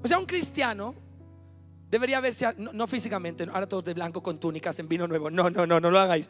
O 0.03 0.07
sea, 0.07 0.19
un 0.19 0.25
cristiano 0.25 1.06
Debería 1.89 2.19
verse, 2.19 2.53
no, 2.57 2.85
físicamente, 2.85 3.45
ahora 3.45 3.67
todos 3.67 3.85
de 3.85 3.93
blanco 3.93 4.21
con 4.21 4.39
túnicas 4.39 4.77
en 4.79 4.89
vino 4.89 5.07
nuevo. 5.07 5.29
No, 5.29 5.49
no, 5.49 5.65
no, 5.65 5.79
no 5.79 5.89
lo 5.89 5.99
hagáis. 5.99 6.29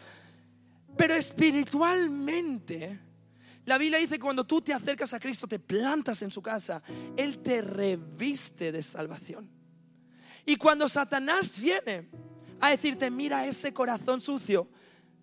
Pero 0.96 1.16
espiritualmente, 1.16 3.00
la 3.66 3.80
Biblia 3.80 3.98
dice 3.98 4.16
que 4.16 4.22
cuando 4.22 4.46
tú 4.46 4.62
te 4.62 4.74
acercas 4.74 5.14
a 5.14 5.20
Cristo, 5.20 5.48
te 5.48 5.58
plantas 5.58 6.22
en 6.22 6.30
su 6.30 6.44
casa, 6.44 6.84
Él 7.16 7.40
te 7.40 7.62
reviste 7.62 8.72
de 8.72 8.84
salvación. 8.84 9.50
Y 10.46 10.58
cuando 10.58 10.88
Satanás 10.88 11.60
viene 11.60 12.08
a 12.60 12.70
decirte, 12.70 13.10
mira 13.10 13.46
ese 13.46 13.74
corazón 13.74 14.22
sucio, 14.22 14.70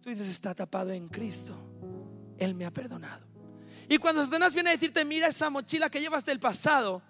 tú 0.01 0.11
dices, 0.11 0.29
está 0.29 0.53
tapado 0.53 0.91
en 0.91 1.09
Cristo. 1.09 1.57
Él 2.39 2.57
me 2.57 2.67
ha 2.67 2.73
perdonado. 2.73 3.25
Y 3.89 3.99
cuando 3.99 4.25
Satanás 4.25 4.53
viene 4.53 4.71
a 4.71 4.73
decirte, 4.73 5.05
mira 5.05 5.29
esa 5.29 5.49
mochila 5.49 5.89
que 5.89 6.01
llevas 6.01 6.25
del 6.25 6.41
pasado, 6.41 7.03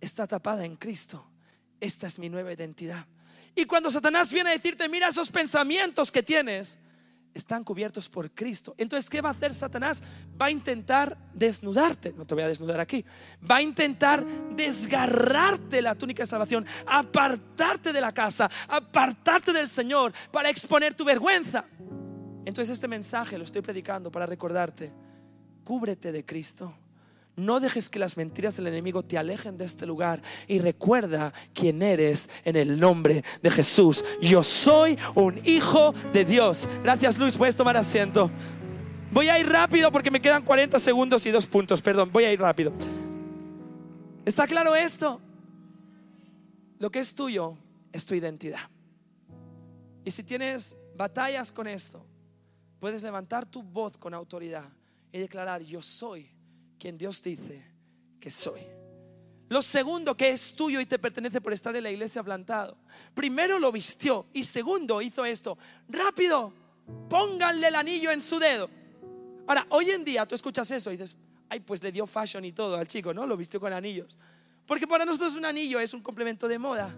está 0.00 0.26
tapada 0.26 0.64
en 0.64 0.76
Cristo 0.76 1.28
esta 1.80 2.06
es 2.06 2.18
mi 2.18 2.28
nueva 2.28 2.52
identidad. 2.52 3.06
Y 3.54 3.64
cuando 3.64 3.90
Satanás 3.90 4.32
viene 4.32 4.50
a 4.50 4.52
decirte, 4.52 4.88
mira 4.88 5.08
esos 5.08 5.30
pensamientos 5.30 6.12
que 6.12 6.22
tienes, 6.22 6.78
están 7.34 7.64
cubiertos 7.64 8.08
por 8.08 8.30
Cristo. 8.30 8.74
Entonces, 8.78 9.08
¿qué 9.08 9.20
va 9.20 9.30
a 9.30 9.32
hacer 9.32 9.54
Satanás? 9.54 10.02
Va 10.40 10.46
a 10.46 10.50
intentar 10.50 11.16
desnudarte, 11.34 12.12
no 12.12 12.26
te 12.26 12.34
voy 12.34 12.44
a 12.44 12.48
desnudar 12.48 12.80
aquí, 12.80 13.04
va 13.48 13.56
a 13.56 13.62
intentar 13.62 14.24
desgarrarte 14.54 15.82
la 15.82 15.94
túnica 15.94 16.22
de 16.22 16.26
salvación, 16.26 16.66
apartarte 16.86 17.92
de 17.92 18.00
la 18.00 18.12
casa, 18.12 18.50
apartarte 18.68 19.52
del 19.52 19.68
Señor 19.68 20.12
para 20.32 20.50
exponer 20.50 20.94
tu 20.94 21.04
vergüenza. 21.04 21.64
Entonces, 22.44 22.70
este 22.70 22.88
mensaje 22.88 23.38
lo 23.38 23.44
estoy 23.44 23.62
predicando 23.62 24.10
para 24.10 24.26
recordarte, 24.26 24.92
cúbrete 25.64 26.12
de 26.12 26.24
Cristo 26.24 26.74
no 27.38 27.60
dejes 27.60 27.88
que 27.88 27.98
las 27.98 28.16
mentiras 28.16 28.56
del 28.56 28.66
enemigo 28.66 29.02
te 29.02 29.16
alejen 29.16 29.56
de 29.56 29.64
este 29.64 29.86
lugar 29.86 30.20
y 30.46 30.58
recuerda 30.58 31.32
quién 31.54 31.80
eres 31.82 32.28
en 32.44 32.56
el 32.56 32.78
nombre 32.78 33.24
de 33.42 33.50
Jesús. 33.50 34.04
Yo 34.20 34.42
soy 34.42 34.98
un 35.14 35.40
hijo 35.44 35.94
de 36.12 36.24
Dios. 36.24 36.68
Gracias 36.82 37.18
Luis, 37.18 37.36
puedes 37.36 37.56
tomar 37.56 37.76
asiento. 37.76 38.30
Voy 39.12 39.28
a 39.28 39.38
ir 39.38 39.48
rápido 39.48 39.90
porque 39.90 40.10
me 40.10 40.20
quedan 40.20 40.44
40 40.44 40.78
segundos 40.80 41.24
y 41.26 41.30
dos 41.30 41.46
puntos, 41.46 41.80
perdón, 41.80 42.10
voy 42.12 42.24
a 42.24 42.32
ir 42.32 42.40
rápido. 42.40 42.72
¿Está 44.24 44.46
claro 44.46 44.74
esto? 44.74 45.20
Lo 46.78 46.90
que 46.90 46.98
es 46.98 47.14
tuyo 47.14 47.56
es 47.92 48.04
tu 48.04 48.14
identidad. 48.14 48.68
Y 50.04 50.10
si 50.10 50.22
tienes 50.22 50.76
batallas 50.96 51.52
con 51.52 51.66
esto, 51.66 52.04
puedes 52.80 53.02
levantar 53.02 53.46
tu 53.46 53.62
voz 53.62 53.96
con 53.96 54.12
autoridad 54.12 54.64
y 55.12 55.18
declarar, 55.18 55.62
yo 55.62 55.80
soy 55.80 56.30
quien 56.78 56.96
Dios 56.96 57.22
dice 57.22 57.62
que 58.20 58.30
soy. 58.30 58.60
Lo 59.48 59.62
segundo, 59.62 60.16
que 60.16 60.30
es 60.30 60.54
tuyo 60.54 60.80
y 60.80 60.86
te 60.86 60.98
pertenece 60.98 61.40
por 61.40 61.52
estar 61.52 61.74
en 61.74 61.82
la 61.82 61.90
iglesia 61.90 62.22
plantado. 62.22 62.76
Primero 63.14 63.58
lo 63.58 63.72
vistió 63.72 64.26
y 64.32 64.44
segundo 64.44 65.00
hizo 65.00 65.24
esto. 65.24 65.56
Rápido, 65.88 66.52
pónganle 67.08 67.68
el 67.68 67.74
anillo 67.74 68.10
en 68.10 68.20
su 68.20 68.38
dedo. 68.38 68.68
Ahora, 69.46 69.66
hoy 69.70 69.90
en 69.90 70.04
día 70.04 70.26
tú 70.26 70.34
escuchas 70.34 70.70
eso 70.70 70.90
y 70.90 70.98
dices, 70.98 71.16
ay, 71.48 71.60
pues 71.60 71.82
le 71.82 71.90
dio 71.90 72.06
fashion 72.06 72.44
y 72.44 72.52
todo 72.52 72.76
al 72.76 72.86
chico, 72.86 73.14
¿no? 73.14 73.26
Lo 73.26 73.36
vistió 73.36 73.58
con 73.58 73.72
anillos. 73.72 74.18
Porque 74.66 74.86
para 74.86 75.06
nosotros 75.06 75.34
un 75.34 75.46
anillo 75.46 75.80
es 75.80 75.94
un 75.94 76.02
complemento 76.02 76.46
de 76.46 76.58
moda. 76.58 76.94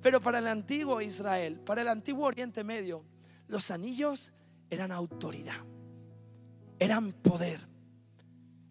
Pero 0.00 0.20
para 0.22 0.38
el 0.38 0.46
antiguo 0.46 1.02
Israel, 1.02 1.60
para 1.60 1.82
el 1.82 1.88
antiguo 1.88 2.26
Oriente 2.26 2.64
Medio, 2.64 3.04
los 3.48 3.70
anillos 3.70 4.32
eran 4.70 4.92
autoridad, 4.92 5.62
eran 6.78 7.12
poder, 7.12 7.60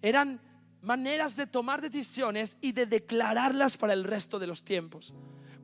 eran 0.01 0.39
maneras 0.81 1.35
de 1.35 1.47
tomar 1.47 1.81
decisiones 1.81 2.57
y 2.61 2.71
de 2.71 2.85
declararlas 2.85 3.77
para 3.77 3.93
el 3.93 4.03
resto 4.03 4.39
de 4.39 4.47
los 4.47 4.63
tiempos. 4.63 5.13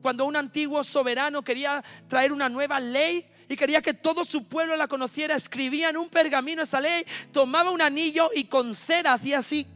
Cuando 0.02 0.24
un 0.24 0.36
antiguo 0.36 0.84
soberano 0.84 1.42
quería 1.42 1.82
traer 2.08 2.32
una 2.32 2.48
nueva 2.48 2.78
ley 2.78 3.26
y 3.48 3.56
quería 3.56 3.82
que 3.82 3.94
todo 3.94 4.24
su 4.24 4.44
pueblo 4.44 4.76
la 4.76 4.88
conociera, 4.88 5.34
escribía 5.34 5.90
en 5.90 5.96
un 5.96 6.08
pergamino 6.08 6.62
esa 6.62 6.80
ley, 6.80 7.04
tomaba 7.32 7.70
un 7.70 7.82
anillo 7.82 8.30
y 8.34 8.44
con 8.44 8.74
cera 8.74 9.14
hacía 9.14 9.38
así 9.38 9.66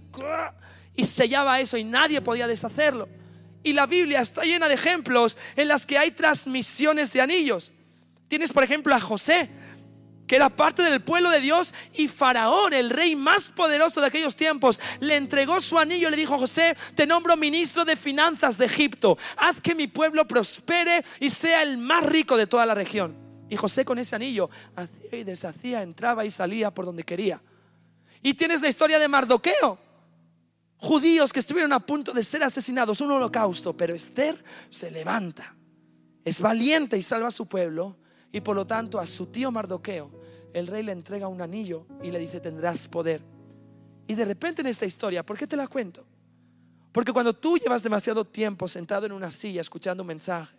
y 0.95 1.05
sellaba 1.05 1.61
eso 1.61 1.77
y 1.77 1.85
nadie 1.85 2.21
podía 2.21 2.47
deshacerlo. 2.47 3.09
Y 3.63 3.73
la 3.73 3.87
Biblia 3.87 4.21
está 4.21 4.45
llena 4.45 4.69
de 4.69 4.75
ejemplos 4.75 5.37
en 5.57 5.69
las 5.69 5.87
que 5.87 5.99
hay 5.99 6.13
transmisiones 6.13 7.13
de 7.13 7.21
anillos. 7.21 7.73
Tienes, 8.29 8.53
por 8.53 8.63
ejemplo, 8.63 8.95
a 8.95 9.01
José, 9.01 9.51
que 10.31 10.37
era 10.37 10.49
parte 10.49 10.85
del 10.85 11.01
pueblo 11.01 11.29
de 11.29 11.41
Dios, 11.41 11.75
y 11.93 12.07
Faraón, 12.07 12.73
el 12.73 12.91
rey 12.91 13.17
más 13.17 13.49
poderoso 13.49 14.01
de 14.01 14.07
aquellos 14.07 14.37
tiempos, 14.37 14.79
le 15.01 15.17
entregó 15.17 15.61
su 15.61 15.77
anillo 15.77 16.07
y 16.07 16.13
le 16.13 16.17
dijo, 16.17 16.39
José, 16.39 16.77
te 16.95 17.05
nombro 17.05 17.37
ministro 17.37 17.85
de 17.85 17.97
finanzas 17.97 18.57
de 18.57 18.67
Egipto, 18.67 19.19
haz 19.37 19.61
que 19.61 19.75
mi 19.75 19.89
pueblo 19.89 20.25
prospere 20.29 21.05
y 21.19 21.31
sea 21.31 21.65
el 21.65 21.79
más 21.79 22.07
rico 22.07 22.37
de 22.37 22.47
toda 22.47 22.65
la 22.65 22.77
región. 22.77 23.17
Y 23.49 23.57
José 23.57 23.85
con 23.85 23.99
ese 23.99 24.15
anillo 24.15 24.49
hacía 24.77 25.19
y 25.19 25.25
deshacía, 25.25 25.83
entraba 25.83 26.25
y 26.25 26.31
salía 26.31 26.71
por 26.71 26.85
donde 26.85 27.03
quería. 27.03 27.43
Y 28.23 28.35
tienes 28.35 28.63
la 28.63 28.69
historia 28.69 29.01
de 29.01 29.09
Mardoqueo, 29.09 29.81
judíos 30.77 31.33
que 31.33 31.41
estuvieron 31.41 31.73
a 31.73 31.81
punto 31.81 32.13
de 32.13 32.23
ser 32.23 32.45
asesinados, 32.45 33.01
un 33.01 33.11
holocausto, 33.11 33.77
pero 33.77 33.97
Esther 33.97 34.37
se 34.71 34.93
levanta, 34.93 35.57
es 36.25 36.41
valiente 36.41 36.97
y 36.97 37.03
salva 37.03 37.27
a 37.27 37.33
su 37.33 37.47
pueblo 37.47 37.97
y 38.31 38.41
por 38.41 38.55
lo 38.55 38.65
tanto 38.65 39.01
a 39.01 39.09
su 39.09 39.27
tío 39.27 39.51
Mardoqueo 39.51 40.20
el 40.53 40.67
rey 40.67 40.83
le 40.83 40.93
entrega 40.93 41.29
un 41.29 41.41
anillo 41.41 41.87
y 42.03 42.11
le 42.11 42.19
dice 42.19 42.41
tendrás 42.41 42.89
poder. 42.89 43.21
Y 44.07 44.15
de 44.15 44.25
repente 44.25 44.63
en 44.63 44.67
esta 44.67 44.87
historia, 44.87 45.25
¿por 45.25 45.39
qué 45.39 45.47
te 45.47 45.57
la 45.57 45.69
cuento? 45.69 46.05
Porque 46.93 47.13
cuando 47.13 47.33
tú 47.33 47.57
llevas 47.57 47.83
demasiado 47.83 48.25
tiempo 48.25 48.67
sentado 48.67 49.07
en 49.07 49.13
una 49.13 49.31
silla 49.31 49.61
escuchando 49.61 50.03
un 50.03 50.09
mensaje, 50.09 50.57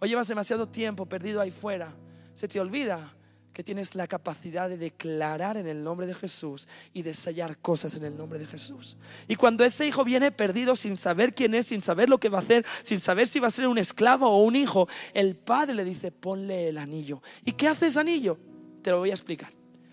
o 0.00 0.06
llevas 0.06 0.28
demasiado 0.28 0.68
tiempo 0.68 1.06
perdido 1.06 1.40
ahí 1.40 1.50
fuera, 1.50 1.92
se 2.34 2.48
te 2.48 2.60
olvida 2.60 3.14
que 3.52 3.64
tienes 3.64 3.96
la 3.96 4.06
capacidad 4.06 4.68
de 4.68 4.78
declarar 4.78 5.56
en 5.56 5.66
el 5.66 5.82
nombre 5.82 6.06
de 6.06 6.14
Jesús 6.14 6.68
y 6.94 7.02
de 7.02 7.12
sellar 7.12 7.58
cosas 7.58 7.96
en 7.96 8.04
el 8.04 8.16
nombre 8.16 8.38
de 8.38 8.46
Jesús. 8.46 8.96
Y 9.26 9.34
cuando 9.34 9.64
ese 9.64 9.84
hijo 9.84 10.04
viene 10.04 10.30
perdido 10.30 10.76
sin 10.76 10.96
saber 10.96 11.34
quién 11.34 11.56
es, 11.56 11.66
sin 11.66 11.82
saber 11.82 12.08
lo 12.08 12.18
que 12.18 12.28
va 12.28 12.38
a 12.38 12.42
hacer, 12.42 12.64
sin 12.84 13.00
saber 13.00 13.26
si 13.26 13.40
va 13.40 13.48
a 13.48 13.50
ser 13.50 13.66
un 13.66 13.78
esclavo 13.78 14.30
o 14.30 14.44
un 14.44 14.54
hijo, 14.54 14.88
el 15.12 15.34
padre 15.34 15.74
le 15.74 15.84
dice, 15.84 16.12
ponle 16.12 16.68
el 16.68 16.78
anillo. 16.78 17.20
¿Y 17.44 17.54
qué 17.54 17.66
hace 17.66 17.88
ese 17.88 17.98
anillo? 17.98 18.38
Te 18.82 18.90
lo 18.90 18.98
voy 18.98 19.10
a 19.10 19.14
explicar. 19.14 19.52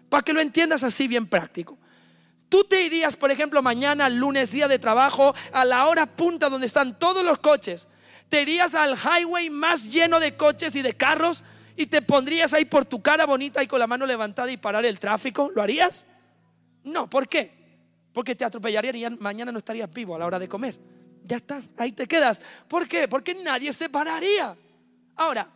Para 0.10 0.24
que 0.24 0.34
lo 0.34 0.42
entiendas 0.42 0.84
así 0.84 1.08
bien 1.08 1.28
práctico. 1.28 1.78
Tú 2.50 2.64
te 2.64 2.84
irías, 2.84 3.16
por 3.16 3.32
ejemplo, 3.32 3.62
mañana, 3.62 4.08
lunes, 4.10 4.52
día 4.52 4.68
de 4.68 4.80
trabajo, 4.80 5.34
a 5.52 5.66
la 5.66 5.88
hora 5.88 6.06
punta 6.06 6.50
donde 6.50 6.68
están 6.68 6.98
todos 7.00 7.24
los 7.24 7.40
coches. 7.40 7.88
Te 8.30 8.42
irías 8.42 8.76
al 8.76 8.96
highway 8.96 9.50
más 9.50 9.92
lleno 9.92 10.20
de 10.20 10.36
coches 10.36 10.76
y 10.76 10.82
de 10.82 10.96
carros 10.96 11.44
y 11.76 11.88
te 11.88 12.02
pondrías 12.02 12.54
ahí 12.54 12.66
por 12.66 12.86
tu 12.86 13.02
cara 13.02 13.26
bonita 13.26 13.62
y 13.62 13.68
con 13.68 13.80
la 13.80 13.88
mano 13.88 14.06
levantada 14.06 14.52
y 14.52 14.58
parar 14.58 14.86
el 14.86 15.00
tráfico? 15.00 15.52
¿Lo 15.54 15.62
harías? 15.62 16.06
No, 16.84 17.10
¿por 17.10 17.28
qué? 17.28 17.52
Porque 18.14 18.36
te 18.36 18.46
atropellarían 18.46 18.96
y 18.96 19.18
mañana 19.18 19.52
no 19.52 19.58
estarías 19.58 19.92
vivo 19.92 20.16
a 20.16 20.20
la 20.20 20.26
hora 20.26 20.40
de 20.40 20.48
comer. 20.48 20.78
Ya 21.24 21.38
está, 21.38 21.62
ahí 21.78 21.92
te 21.92 22.08
quedas. 22.08 22.42
¿Por 22.68 22.88
qué? 22.88 23.08
Porque 23.08 23.34
nadie 23.34 23.74
se 23.74 23.90
pararía. 23.90 24.56
Ahora, 25.16 25.50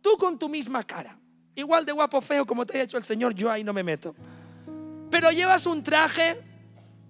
tú 0.00 0.16
con 0.18 0.38
tu 0.38 0.48
misma 0.48 0.84
cara, 0.84 1.18
igual 1.54 1.84
de 1.84 1.92
guapo 1.92 2.20
feo 2.20 2.46
como 2.46 2.64
te 2.66 2.78
ha 2.78 2.82
hecho 2.82 2.96
el 2.96 3.04
Señor, 3.04 3.34
yo 3.34 3.50
ahí 3.50 3.64
no 3.64 3.72
me 3.72 3.82
meto. 3.82 4.14
Pero 5.10 5.30
llevas 5.30 5.66
un 5.66 5.82
traje, 5.82 6.36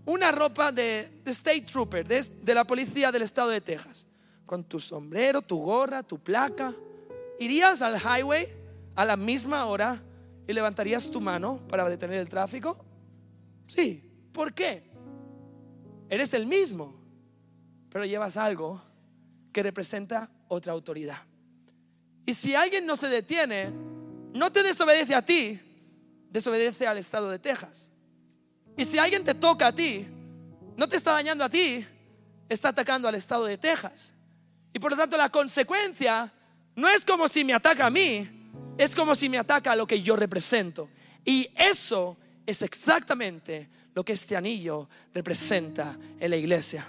una 0.05 0.33
ropa 0.33 0.73
de, 0.73 1.21
State 1.25 1.63
Trooper, 1.63 2.07
de, 2.07 2.23
de 2.43 2.55
la 2.55 2.65
policía 2.65 3.11
del 3.11 3.23
estado 3.23 3.49
de 3.49 3.61
Texas, 3.61 4.07
con 4.47 4.65
tu 4.65 4.79
sombrero, 4.79 5.43
tu 5.43 5.59
gorra, 5.59 6.03
tu 6.03 6.19
placa 6.19 6.75
¿Irías 7.39 7.83
al 7.83 7.97
highway 7.97 8.47
a 8.95 9.05
la 9.05 9.17
misma 9.17 9.67
hora 9.67 10.01
y 10.47 10.53
levantarías 10.53 11.11
tu 11.11 11.21
mano 11.21 11.61
para 11.69 11.89
detener 11.89 12.19
el 12.19 12.29
tráfico? 12.29 12.77
Sí. 13.67 14.11
¿Por 14.33 14.53
qué? 14.53 14.85
Eres 16.09 16.35
el 16.35 16.47
mismo, 16.47 16.95
pero 17.89 18.05
llevas 18.05 18.37
algo 18.37 18.83
que 19.53 19.63
representa 19.63 20.31
otra 20.49 20.73
autoridad. 20.73 21.19
Y 22.27 22.35
si 22.35 22.55
alguien 22.55 22.87
no 22.87 22.97
se 22.97 23.09
detiene, 23.09 23.71
no 24.35 24.51
te 24.51 24.63
desobedece 24.63 25.15
a 25.15 25.23
ti, 25.23 25.59
desobedece 26.29 26.87
al 26.87 26.99
estado 26.99 27.31
de 27.31 27.39
Texas. 27.39 27.91
Y 28.77 28.85
si 28.85 28.99
alguien 28.99 29.23
te 29.23 29.33
toca 29.33 29.69
a 29.69 29.73
ti, 29.73 30.07
no 30.77 30.89
te 30.89 30.97
está 30.97 31.13
dañando 31.13 31.45
a 31.45 31.49
ti, 31.49 31.87
está 32.49 32.71
atacando 32.71 33.09
al 33.09 33.15
estado 33.15 33.45
de 33.45 33.57
Texas. 33.57 34.13
Y 34.73 34.81
por 34.81 34.91
lo 34.91 34.97
tanto 34.97 35.17
la 35.17 35.29
consecuencia 35.29 36.33
no 36.75 36.89
es 36.89 37.07
como 37.07 37.29
si 37.29 37.45
me 37.45 37.55
ataca 37.55 37.87
a 37.87 37.91
mí, 37.91 38.29
es 38.77 38.97
como 38.97 39.15
si 39.15 39.29
me 39.29 39.39
ataca 39.39 39.71
a 39.71 39.77
lo 39.77 39.87
que 39.87 40.03
yo 40.03 40.17
represento. 40.17 40.89
Y 41.25 41.49
eso 41.57 42.17
es 42.45 42.61
exactamente 42.63 43.69
lo 43.95 44.05
que 44.05 44.15
este 44.15 44.37
anillo 44.37 44.89
representa 45.15 45.97
en 46.19 46.31
la 46.31 46.37
iglesia. 46.37 46.85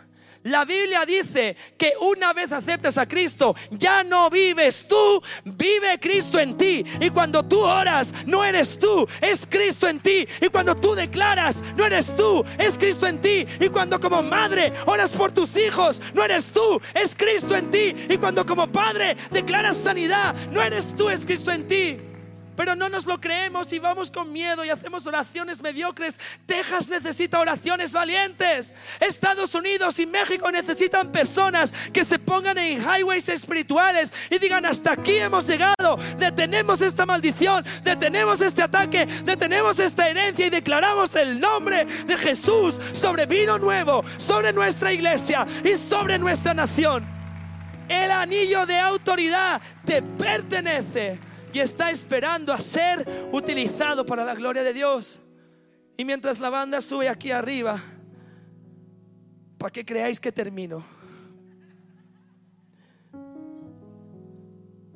La 0.46 0.64
Biblia 0.64 1.06
dice 1.08 1.58
que 1.76 1.94
una 2.02 2.32
vez 2.32 2.52
aceptas 2.52 3.00
a 3.00 3.08
Cristo, 3.08 3.56
ya 3.72 4.04
no 4.04 4.30
vives 4.30 4.88
tú, 4.88 5.22
vive 5.44 6.00
Cristo 6.00 6.40
en 6.40 6.56
ti. 6.56 6.86
Y 7.00 7.10
cuando 7.10 7.44
tú 7.44 7.62
oras, 7.62 8.14
no 8.28 8.46
eres 8.46 8.78
tú, 8.78 9.08
es 9.22 9.48
Cristo 9.48 9.88
en 9.88 10.00
ti. 10.00 10.28
Y 10.40 10.50
cuando 10.50 10.76
tú 10.76 10.94
declaras, 10.94 11.64
no 11.76 11.84
eres 11.84 12.16
tú, 12.16 12.46
es 12.60 12.78
Cristo 12.78 13.08
en 13.08 13.22
ti. 13.22 13.48
Y 13.60 13.70
cuando 13.70 14.00
como 14.00 14.22
madre 14.22 14.72
oras 14.86 15.14
por 15.14 15.32
tus 15.32 15.58
hijos, 15.58 16.00
no 16.14 16.24
eres 16.24 16.52
tú, 16.52 16.80
es 16.94 17.16
Cristo 17.16 17.56
en 17.56 17.72
ti. 17.72 17.96
Y 18.08 18.18
cuando 18.20 18.46
como 18.46 18.72
padre 18.72 19.18
declaras 19.32 19.76
sanidad, 19.78 20.36
no 20.52 20.62
eres 20.62 20.96
tú, 20.96 21.10
es 21.10 21.26
Cristo 21.26 21.52
en 21.52 21.68
ti 21.68 21.98
pero 22.56 22.76
no 22.76 22.90
nos 22.90 23.06
lo 23.06 23.20
creemos 23.20 23.72
y 23.74 23.80
vamos 23.80 24.12
con 24.12 24.32
miedo 24.32 24.64
y 24.66 24.70
hacemos 24.70 25.06
oraciones 25.08 25.62
mediocres. 25.62 26.20
Texas 26.46 26.88
necesita 26.88 27.40
oraciones 27.40 27.92
valientes. 27.92 28.74
Estados 29.00 29.56
Unidos 29.56 30.00
y 30.00 30.06
México 30.06 30.52
necesitan 30.52 31.12
personas 31.12 31.74
que 31.94 32.04
se 32.04 32.20
pongan 32.20 32.58
en 32.58 32.82
highways 32.82 33.30
espirituales 33.30 34.14
y 34.30 34.40
digan, 34.40 34.66
hasta 34.66 34.94
aquí 34.94 35.18
hemos 35.18 35.48
llegado, 35.48 35.98
detenemos 36.18 36.82
esta 36.82 37.06
maldición, 37.06 37.66
detenemos 37.84 38.42
este 38.42 38.64
ataque, 38.64 39.06
detenemos 39.24 39.80
esta 39.80 40.10
herencia 40.10 40.48
y 40.48 40.50
declaramos 40.50 41.16
el 41.16 41.40
nombre 41.40 41.86
de 41.86 42.18
Jesús 42.18 42.80
sobre 42.94 43.26
vino 43.26 43.58
nuevo, 43.58 44.04
sobre 44.18 44.54
nuestra 44.54 44.94
iglesia 44.94 45.46
y 45.64 45.78
sobre 45.78 46.18
nuestra 46.18 46.54
nación. 46.54 47.06
El 47.88 48.10
anillo 48.12 48.66
de 48.66 48.80
autoridad 48.80 49.62
te 49.86 50.02
pertenece 50.02 51.20
y 51.56 51.62
está 51.62 51.90
esperando 51.90 52.52
a 52.52 52.60
ser 52.60 53.30
utilizado 53.32 54.06
para 54.06 54.26
la 54.26 54.36
gloria 54.36 54.62
de 54.62 54.74
Dios. 54.74 55.22
Y 55.96 56.04
mientras 56.04 56.42
la 56.42 56.50
banda 56.50 56.82
sube 56.82 57.08
aquí 57.08 57.32
arriba, 57.32 57.82
para 59.58 59.72
que 59.72 59.86
creáis 59.86 60.20
que 60.20 60.34
termino. 60.34 60.84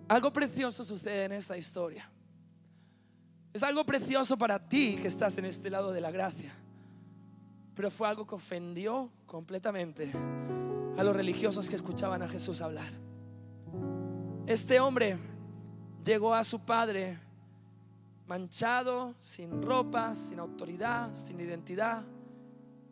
Algo 0.10 0.34
precioso 0.34 0.84
sucede 0.84 1.24
en 1.24 1.32
esta 1.32 1.58
historia. 1.58 2.12
Es 3.54 3.64
algo 3.64 3.86
precioso 3.86 4.38
para 4.38 4.60
ti 4.60 4.98
que 5.02 5.08
estás 5.08 5.38
en 5.38 5.46
este 5.46 5.70
lado 5.70 5.94
de 5.94 6.02
la 6.02 6.12
gracia. 6.12 6.54
Pero 7.74 7.90
fue 7.90 8.06
algo 8.10 8.28
que 8.28 8.36
ofendió 8.36 9.10
completamente 9.28 10.12
a 10.98 11.04
los 11.06 11.16
religiosos 11.16 11.70
que 11.70 11.78
escuchaban 11.78 12.22
a 12.22 12.28
Jesús 12.28 12.62
hablar. 12.62 12.92
Este 14.46 14.82
hombre 14.82 15.39
llegó 16.04 16.34
a 16.34 16.44
su 16.44 16.60
padre 16.60 17.20
manchado, 18.28 19.16
sin 19.20 19.62
ropa, 19.62 20.14
sin 20.14 20.40
autoridad, 20.40 21.14
sin 21.16 21.40
identidad 21.40 22.04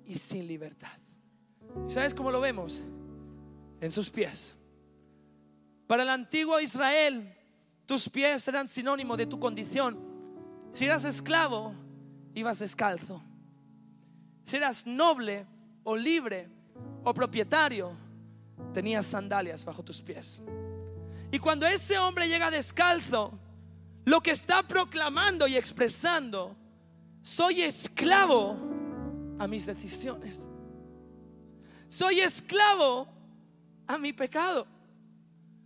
y 0.05 0.17
sin 0.17 0.47
libertad. 0.47 0.97
¿Y 1.87 1.91
sabes 1.91 2.15
cómo 2.15 2.31
lo 2.31 2.41
vemos? 2.41 2.83
En 3.79 3.91
sus 3.91 4.09
pies. 4.09 4.55
Para 5.85 6.03
el 6.03 6.09
antiguo 6.09 6.59
Israel, 6.59 7.33
tus 7.85 8.09
pies 8.09 8.47
eran 8.47 8.67
sinónimo 8.67 9.15
de 9.15 9.27
tu 9.27 9.39
condición. 9.39 9.97
Si 10.71 10.85
eras 10.85 11.05
esclavo, 11.05 11.73
ibas 12.33 12.59
descalzo. 12.59 13.21
Si 14.43 14.55
eras 14.55 14.87
noble 14.87 15.45
o 15.83 15.95
libre 15.95 16.49
o 17.03 17.13
propietario, 17.13 17.91
tenías 18.73 19.05
sandalias 19.05 19.63
bajo 19.63 19.83
tus 19.83 20.01
pies. 20.01 20.41
Y 21.31 21.39
cuando 21.39 21.65
ese 21.67 21.97
hombre 21.97 22.27
llega 22.27 22.49
descalzo, 22.49 23.37
lo 24.05 24.21
que 24.21 24.31
está 24.31 24.63
proclamando 24.63 25.47
y 25.47 25.57
expresando, 25.57 26.55
soy 27.21 27.61
esclavo 27.61 28.57
a 29.37 29.47
mis 29.47 29.65
decisiones. 29.65 30.47
Soy 31.89 32.21
esclavo 32.21 33.07
a 33.85 33.97
mi 33.97 34.13
pecado. 34.13 34.65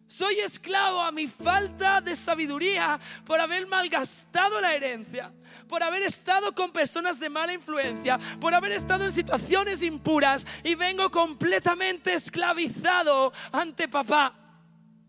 Soy 0.07 0.39
esclavo 0.39 0.99
a 1.01 1.11
mi 1.11 1.27
falta 1.27 2.01
de 2.01 2.15
sabiduría 2.15 2.99
por 3.25 3.39
haber 3.39 3.65
malgastado 3.67 4.59
la 4.59 4.73
herencia, 4.73 5.31
por 5.69 5.81
haber 5.81 6.01
estado 6.01 6.53
con 6.53 6.73
personas 6.73 7.17
de 7.19 7.29
mala 7.29 7.53
influencia, 7.53 8.19
por 8.41 8.53
haber 8.53 8.73
estado 8.73 9.05
en 9.05 9.11
situaciones 9.13 9.83
impuras 9.83 10.45
y 10.63 10.75
vengo 10.75 11.09
completamente 11.11 12.13
esclavizado 12.13 13.31
ante 13.53 13.87
papá. 13.87 14.40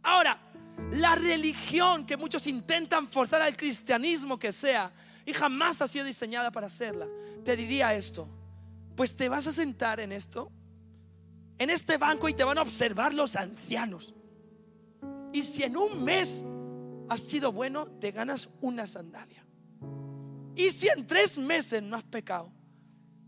Ahora, 0.03 0.39
la 0.93 1.15
religión 1.15 2.07
que 2.07 2.17
muchos 2.17 2.47
intentan 2.47 3.09
forzar 3.09 3.43
al 3.43 3.57
cristianismo 3.57 4.39
que 4.39 4.53
sea 4.53 4.93
y 5.25 5.33
jamás 5.33 5.81
ha 5.83 5.89
sido 5.89 6.05
diseñada 6.05 6.51
para 6.51 6.67
hacerla, 6.67 7.07
te 7.45 7.57
diría 7.57 7.95
esto, 7.95 8.29
pues 8.97 9.17
te 9.17 9.29
vas 9.29 9.47
a 9.47 9.53
sentar 9.53 10.01
en 10.01 10.13
esto, 10.13 10.51
en 11.59 11.71
este 11.71 11.97
banco 11.99 12.29
y 12.29 12.35
te 12.35 12.45
van 12.45 12.59
a 12.59 12.63
observar 12.63 13.15
los 13.15 13.37
ancianos 13.37 14.15
y 15.33 15.43
si 15.43 15.63
en 15.63 15.77
un 15.77 16.05
mes 16.05 16.45
has 17.09 17.21
sido 17.21 17.53
bueno, 17.53 17.87
te 17.87 18.11
ganas 18.11 18.49
una 18.61 18.87
sandalia. 18.87 19.45
Y 20.55 20.71
si 20.71 20.89
en 20.89 21.07
tres 21.07 21.39
meses 21.39 21.83
no 21.83 21.97
has 21.97 22.05
pecado, 22.05 22.53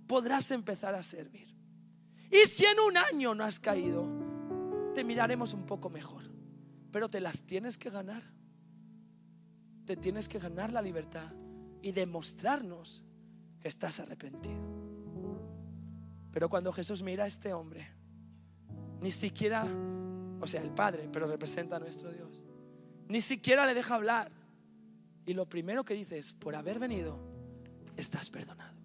podrás 0.07 0.51
empezar 0.51 0.95
a 0.95 1.03
servir. 1.03 1.57
Y 2.31 2.47
si 2.47 2.67
en 2.67 2.79
un 2.81 2.97
año 2.97 3.35
no 3.35 3.45
has 3.45 3.59
caído, 3.59 4.07
te 4.95 5.03
miraremos 5.03 5.55
un 5.55 5.65
poco 5.65 5.89
mejor. 5.89 6.34
Pero 6.95 7.09
te 7.09 7.19
las 7.19 7.43
tienes 7.43 7.77
que 7.77 7.91
ganar. 7.91 8.23
Te 9.85 9.97
tienes 9.97 10.29
que 10.29 10.39
ganar 10.39 10.73
la 10.73 10.81
libertad 10.81 11.29
y 11.83 11.91
demostrarnos 11.91 13.03
que 13.59 13.67
estás 13.67 13.99
arrepentido. 13.99 14.63
Pero 16.31 16.49
cuando 16.49 16.73
Jesús 16.73 17.03
mira 17.03 17.25
a 17.25 17.27
este 17.27 17.53
hombre, 17.53 17.89
ni 19.01 19.11
siquiera 19.11 19.67
o 20.41 20.47
sea, 20.47 20.63
el 20.63 20.71
Padre, 20.71 21.09
pero 21.13 21.27
representa 21.27 21.75
a 21.75 21.81
nuestro 21.81 22.13
Dios. 22.13 22.45
Ni 23.09 23.21
siquiera 23.21 23.67
le 23.67 23.75
deja 23.75 23.97
hablar. 23.97 24.31
Y 25.27 25.35
lo 25.35 25.49
primero 25.49 25.85
que 25.85 25.95
dice 25.95 26.19
es, 26.19 26.33
por 26.33 26.55
haber 26.55 26.79
venido, 26.79 27.19
estás 27.97 28.31
perdonado. 28.31 28.79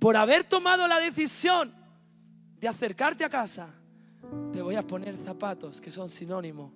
Por 0.00 0.16
haber 0.16 0.42
tomado 0.42 0.88
la 0.88 0.98
decisión 0.98 1.72
de 2.58 2.66
acercarte 2.66 3.24
a 3.24 3.30
casa, 3.30 3.72
te 4.52 4.62
voy 4.62 4.76
a 4.76 4.86
poner 4.86 5.16
zapatos 5.16 5.80
que 5.80 5.90
son 5.90 6.08
sinónimo 6.08 6.72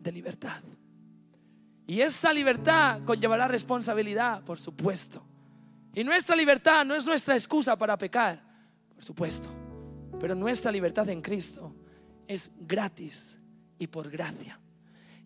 de 0.00 0.12
libertad. 0.12 0.62
Y 1.86 2.00
esa 2.00 2.32
libertad 2.32 3.00
conllevará 3.04 3.48
responsabilidad, 3.48 4.42
por 4.44 4.58
supuesto. 4.58 5.22
Y 5.94 6.04
nuestra 6.04 6.36
libertad 6.36 6.84
no 6.84 6.94
es 6.94 7.06
nuestra 7.06 7.34
excusa 7.34 7.76
para 7.76 7.96
pecar, 7.96 8.40
por 8.94 9.02
supuesto. 9.02 9.48
Pero 10.20 10.34
nuestra 10.34 10.70
libertad 10.70 11.08
en 11.08 11.22
Cristo 11.22 11.74
es 12.26 12.50
gratis 12.60 13.40
y 13.78 13.86
por 13.86 14.10
gracia. 14.10 14.60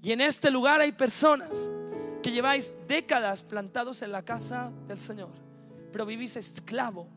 Y 0.03 0.13
en 0.13 0.21
este 0.21 0.51
lugar 0.51 0.81
hay 0.81 0.93
personas 0.93 1.71
que 2.23 2.31
lleváis 2.31 2.73
décadas 2.87 3.43
plantados 3.43 4.03
en 4.03 4.13
la 4.13 4.25
casa 4.25 4.73
del 4.87 4.99
Señor, 4.99 5.31
pero 5.93 6.07
vivís 6.07 6.37
esclavo 6.37 7.09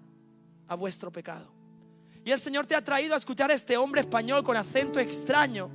a 0.68 0.76
vuestro 0.76 1.12
pecado. 1.12 1.55
Y 2.26 2.32
el 2.32 2.40
Señor 2.40 2.66
te 2.66 2.76
ha 2.76 2.84
traído 2.84 3.14
a 3.14 3.18
escuchar 3.18 3.52
a 3.52 3.54
este 3.54 3.78
hombre 3.78 4.02
español 4.02 4.44
con 4.44 4.58
acento 4.58 5.00
extraño 5.00 5.70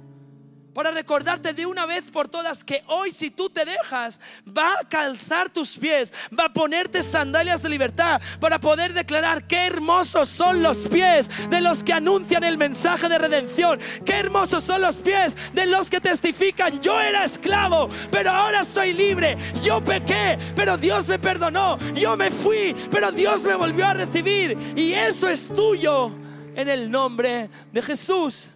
para 0.75 0.91
recordarte 0.91 1.53
de 1.53 1.65
una 1.65 1.87
vez 1.87 2.11
por 2.11 2.29
todas 2.29 2.65
que 2.65 2.83
hoy 2.89 3.13
si 3.13 3.31
tú 3.31 3.51
te 3.51 3.65
dejas, 3.65 4.21
va 4.47 4.81
a 4.81 4.89
calzar 4.89 5.49
tus 5.49 5.77
pies, 5.79 6.13
va 6.37 6.47
a 6.47 6.53
ponerte 6.53 7.05
sandalias 7.05 7.63
de 7.63 7.69
libertad 7.69 8.21
para 8.41 8.59
poder 8.59 8.93
declarar 8.93 9.47
qué 9.47 9.67
hermosos 9.67 10.29
son 10.29 10.61
los 10.61 10.89
pies 10.89 11.31
de 11.51 11.61
los 11.61 11.85
que 11.85 11.93
anuncian 11.93 12.43
el 12.43 12.59
mensaje 12.59 13.09
de 13.09 13.19
redención, 13.19 13.79
qué 14.05 14.15
hermosos 14.15 14.65
son 14.65 14.83
los 14.83 14.97
pies 14.97 15.37
de 15.53 15.67
los 15.67 15.89
que 15.89 16.01
testifican, 16.01 16.81
yo 16.81 17.01
era 17.01 17.25
esclavo, 17.25 17.89
pero 18.11 18.31
ahora 18.31 18.65
soy 18.65 18.93
libre, 18.93 19.39
yo 19.63 19.85
pequé, 19.85 20.37
pero 20.57 20.77
Dios 20.77 21.07
me 21.07 21.21
perdonó, 21.21 21.79
yo 21.95 22.17
me 22.17 22.33
fui, 22.33 22.75
pero 22.91 23.13
Dios 23.13 23.45
me 23.45 23.55
volvió 23.55 23.87
a 23.87 23.95
recibir. 23.95 24.59
Y 24.77 24.95
eso 24.95 25.29
es 25.29 25.49
tuyo 25.49 26.20
en 26.55 26.69
el 26.69 26.91
nombre 26.91 27.51
de 27.73 27.83
Jesús. 27.83 28.51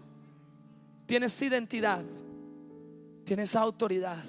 Tienes 1.06 1.40
identidad, 1.42 2.04
tienes 3.24 3.54
autoridad 3.54 4.24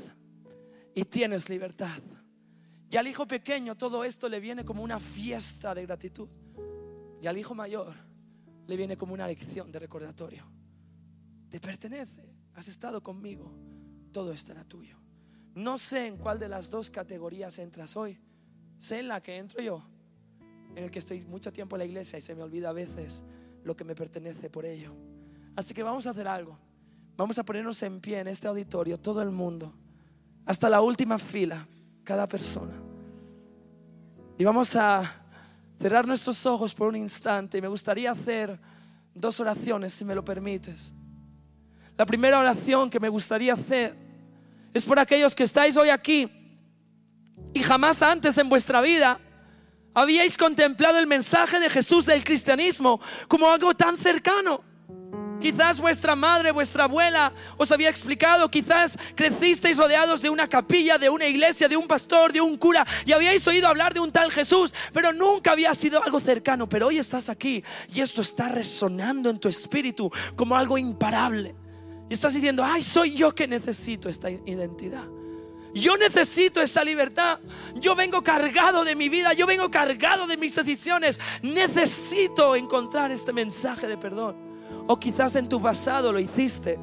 y 0.94 1.04
tienes 1.06 1.50
libertad. 1.50 2.02
Y 2.90 2.98
al 2.98 3.08
hijo 3.08 3.28
pequeño 3.28 3.76
todo 3.76 4.04
esto 4.04 4.30
le 4.30 4.40
viene 4.40 4.64
como 4.64 4.84
una 4.84 5.00
fiesta 5.00 5.74
de 5.74 5.84
gratitud. 5.84 6.30
Y 7.22 7.28
al 7.28 7.38
hijo 7.38 7.56
mayor 7.56 7.94
le 8.68 8.78
viene 8.78 8.98
como 8.98 9.14
una 9.14 9.28
lección 9.28 9.72
de 9.72 9.80
recordatorio. 9.80 10.46
Te 11.50 11.60
pertenece, 11.60 12.36
has 12.54 12.68
estado 12.68 13.02
conmigo, 13.02 13.52
todo 14.12 14.32
estará 14.32 14.64
tuyo. 14.64 14.98
No 15.56 15.78
sé 15.78 16.08
en 16.08 16.18
cuál 16.18 16.38
de 16.38 16.50
las 16.50 16.70
dos 16.70 16.92
categorías 16.92 17.58
entras 17.60 17.96
hoy. 17.96 18.20
Sé 18.78 19.00
en 19.00 19.08
la 19.08 19.24
que 19.24 19.38
entro 19.38 19.62
yo, 19.62 19.88
en 20.76 20.84
el 20.84 20.92
que 20.92 21.00
estoy 21.00 21.24
mucho 21.26 21.54
tiempo 21.54 21.78
en 21.78 21.80
la 21.80 21.86
iglesia 21.86 22.20
y 22.20 22.22
se 22.22 22.36
me 22.36 22.44
olvida 22.44 22.70
a 22.70 22.74
veces 22.74 23.24
lo 23.66 23.76
que 23.76 23.84
me 23.84 23.96
pertenece 23.96 24.50
por 24.50 24.66
ello. 24.66 24.94
Así 25.56 25.74
que 25.74 25.84
vamos 25.84 26.08
a 26.08 26.12
hacer 26.12 26.28
algo. 26.28 26.58
Vamos 27.18 27.38
a 27.38 27.44
ponernos 27.44 27.82
en 27.84 28.00
pie 28.00 28.20
en 28.20 28.28
este 28.28 28.48
auditorio, 28.48 28.98
todo 29.00 29.22
el 29.22 29.32
mundo, 29.32 29.74
hasta 30.46 30.70
la 30.70 30.82
última 30.82 31.18
fila, 31.18 31.68
cada 32.04 32.28
persona. 32.28 32.74
Y 34.38 34.44
vamos 34.44 34.76
a 34.76 35.04
cerrar 35.80 36.06
nuestros 36.06 36.46
ojos 36.46 36.74
por 36.74 36.90
un 36.90 36.96
instante. 36.98 37.58
Y 37.58 37.62
me 37.62 37.68
gustaría 37.68 38.12
hacer 38.12 38.60
dos 39.14 39.40
oraciones, 39.40 39.94
si 39.94 40.06
me 40.06 40.14
lo 40.14 40.24
permites. 40.24 40.94
La 41.98 42.06
primera 42.06 42.40
oración 42.40 42.90
que 42.90 43.00
me 43.00 43.10
gustaría 43.10 43.54
hacer 43.54 43.96
es 44.74 44.86
por 44.86 45.00
aquellos 45.00 45.34
que 45.34 45.44
estáis 45.44 45.78
hoy 45.78 45.90
aquí 45.90 46.30
y 47.54 47.64
jamás 47.64 48.02
antes 48.02 48.38
en 48.38 48.50
vuestra 48.50 48.82
vida 48.82 49.18
habíais 49.96 50.38
contemplado 50.38 51.00
el 51.00 51.08
mensaje 51.08 51.60
de 51.60 51.70
Jesús 51.70 52.06
del 52.06 52.24
cristianismo 52.24 53.00
como 53.28 53.50
algo 53.50 53.74
tan 53.74 53.98
cercano. 53.98 54.62
Quizás 55.42 55.80
vuestra 55.80 56.16
madre, 56.16 56.52
vuestra 56.52 56.86
abuela 56.86 57.32
os 57.58 57.72
había 57.72 57.90
explicado, 57.90 58.50
quizás 58.50 58.98
crecisteis 59.16 59.78
rodeados 59.78 60.22
de 60.22 60.30
una 60.30 60.48
capilla, 60.48 60.98
de 60.98 61.10
una 61.10 61.26
iglesia, 61.28 61.68
de 61.68 61.78
un 61.78 61.88
pastor, 61.88 62.34
de 62.34 62.42
un 62.42 62.58
cura 62.58 62.86
y 63.06 63.12
habíais 63.12 63.48
oído 63.48 63.68
hablar 63.68 63.94
de 63.94 64.00
un 64.00 64.12
tal 64.12 64.32
Jesús, 64.32 64.74
pero 64.92 65.14
nunca 65.14 65.52
había 65.52 65.74
sido 65.76 66.04
algo 66.04 66.20
cercano. 66.20 66.68
Pero 66.68 66.88
hoy 66.88 66.98
estás 66.98 67.30
aquí 67.30 67.64
y 67.94 68.02
esto 68.02 68.22
está 68.22 68.50
resonando 68.50 69.30
en 69.30 69.40
tu 69.40 69.48
espíritu 69.48 70.12
como 70.36 70.56
algo 70.56 70.78
imparable. 70.78 71.56
Y 72.10 72.14
estás 72.14 72.34
diciendo, 72.34 72.64
ay, 72.64 72.82
soy 72.82 73.16
yo 73.16 73.34
que 73.34 73.48
necesito 73.48 74.10
esta 74.10 74.30
identidad. 74.30 75.06
Yo 75.76 75.98
necesito 75.98 76.62
esa 76.62 76.86
libertad. 76.86 77.40
Yo 77.76 77.96
vengo 77.96 78.24
cargado 78.24 78.86
de 78.86 78.96
mi 78.96 79.10
vida. 79.10 79.34
Yo 79.34 79.46
vengo 79.46 79.70
cargado 79.70 80.26
de 80.26 80.38
mis 80.38 80.56
decisiones. 80.56 81.20
Necesito 81.42 82.56
encontrar 82.56 83.12
este 83.12 83.34
mensaje 83.34 83.86
de 83.86 83.98
perdón. 83.98 84.38
O 84.88 84.98
quizás 84.98 85.36
en 85.36 85.50
tu 85.50 85.62
pasado 85.62 86.14
lo 86.14 86.20
hiciste, 86.20 86.80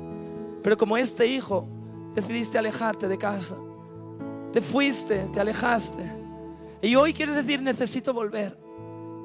pero 0.62 0.76
como 0.76 0.96
este 0.96 1.26
hijo 1.26 1.66
decidiste 2.14 2.58
alejarte 2.58 3.08
de 3.08 3.16
casa. 3.16 3.56
Te 4.52 4.60
fuiste, 4.60 5.28
te 5.32 5.40
alejaste. 5.40 6.12
Y 6.82 6.94
hoy 6.94 7.14
quieres 7.14 7.34
decir, 7.34 7.62
necesito 7.62 8.12
volver. 8.12 8.58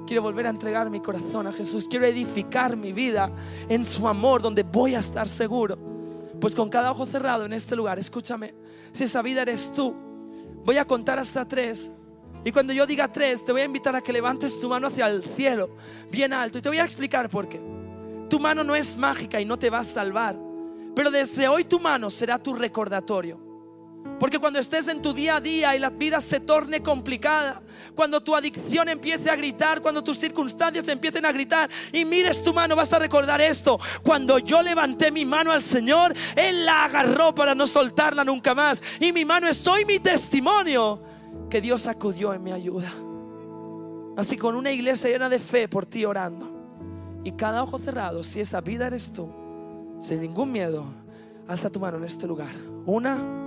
Quiero 0.06 0.22
volver 0.22 0.48
a 0.48 0.52
entregar 0.52 0.90
mi 0.90 1.02
corazón 1.02 1.48
a 1.48 1.52
Jesús. 1.52 1.88
Quiero 1.90 2.06
edificar 2.06 2.78
mi 2.78 2.94
vida 2.94 3.30
en 3.68 3.86
su 3.86 4.08
amor, 4.08 4.42
donde 4.42 4.64
voy 4.64 4.96
a 4.96 5.00
estar 5.00 5.28
seguro. 5.28 5.78
Pues 6.40 6.56
con 6.56 6.70
cada 6.70 6.92
ojo 6.92 7.06
cerrado 7.06 7.46
en 7.46 7.52
este 7.52 7.76
lugar, 7.76 8.00
escúchame, 8.00 8.54
si 8.98 9.04
esa 9.04 9.22
vida 9.22 9.44
eres 9.44 9.72
tú, 9.74 9.96
voy 10.66 10.78
a 10.78 10.86
contar 10.86 11.20
hasta 11.20 11.48
tres. 11.48 11.92
Y 12.44 12.52
cuando 12.52 12.74
yo 12.74 12.88
diga 12.88 13.12
tres, 13.12 13.46
te 13.46 13.52
voy 13.52 13.62
a 13.62 13.66
invitar 13.66 13.96
a 13.96 14.02
que 14.02 14.12
levantes 14.12 14.60
tu 14.60 14.70
mano 14.70 14.88
hacia 14.88 15.08
el 15.08 15.24
cielo, 15.24 15.70
bien 16.10 16.34
alto. 16.34 16.58
Y 16.58 16.62
te 16.62 16.70
voy 16.70 16.80
a 16.80 16.84
explicar 16.84 17.30
por 17.30 17.48
qué. 17.48 17.62
Tu 18.28 18.40
mano 18.40 18.64
no 18.64 18.76
es 18.76 18.98
mágica 18.98 19.40
y 19.40 19.46
no 19.46 19.60
te 19.60 19.70
va 19.70 19.80
a 19.80 19.84
salvar, 19.84 20.36
pero 20.96 21.12
desde 21.12 21.48
hoy 21.48 21.64
tu 21.64 21.80
mano 21.80 22.10
será 22.10 22.40
tu 22.40 22.56
recordatorio. 22.56 23.40
Porque 24.20 24.40
cuando 24.40 24.58
estés 24.58 24.88
en 24.88 25.02
tu 25.02 25.14
día 25.14 25.36
a 25.36 25.42
día 25.42 25.76
y 25.76 25.80
la 25.80 25.92
vida 25.92 26.20
se 26.22 26.40
torne 26.40 26.82
complicada, 26.82 27.62
cuando 27.94 28.22
tu 28.22 28.36
adicción 28.36 28.90
empiece 28.90 29.30
a 29.30 29.36
gritar, 29.36 29.82
cuando 29.82 30.04
tus 30.04 30.18
circunstancias 30.18 30.88
empiecen 30.88 31.26
a 31.26 31.32
gritar 31.32 31.70
y 31.92 32.04
mires 32.04 32.42
tu 32.44 32.54
mano, 32.54 32.76
vas 32.76 32.92
a 32.94 33.00
recordar 33.00 33.42
esto. 33.42 33.80
Cuando 34.02 34.40
yo 34.40 34.62
levanté 34.62 35.12
mi 35.12 35.24
mano 35.24 35.52
al 35.52 35.62
Señor, 35.62 36.16
Él 36.36 36.66
la 36.66 36.86
agarró 36.86 37.36
para 37.36 37.54
no 37.54 37.68
soltarla 37.68 38.24
nunca 38.24 38.56
más. 38.56 38.82
Y 39.00 39.12
mi 39.12 39.24
mano 39.24 39.48
es 39.48 39.68
hoy 39.68 39.86
mi 39.86 40.00
testimonio 40.00 41.02
que 41.50 41.62
Dios 41.62 41.86
acudió 41.86 42.34
en 42.34 42.44
mi 42.44 42.52
ayuda. 42.52 42.92
Así 44.18 44.36
con 44.36 44.56
una 44.56 44.72
iglesia 44.72 45.12
llena 45.12 45.30
de 45.30 45.38
fe 45.38 45.68
por 45.68 45.86
ti 45.86 46.06
orando. 46.06 46.56
Y 47.24 47.34
cada 47.34 47.62
ojo 47.62 47.78
cerrado, 47.78 48.24
si 48.24 48.40
esa 48.40 48.62
vida 48.62 48.88
eres 48.88 49.14
tú, 49.14 49.30
sin 50.00 50.22
ningún 50.22 50.52
miedo, 50.52 50.86
alza 51.48 51.70
tu 51.70 51.80
mano 51.80 51.98
en 51.98 52.06
este 52.06 52.26
lugar. 52.26 52.56
Una 52.86 53.47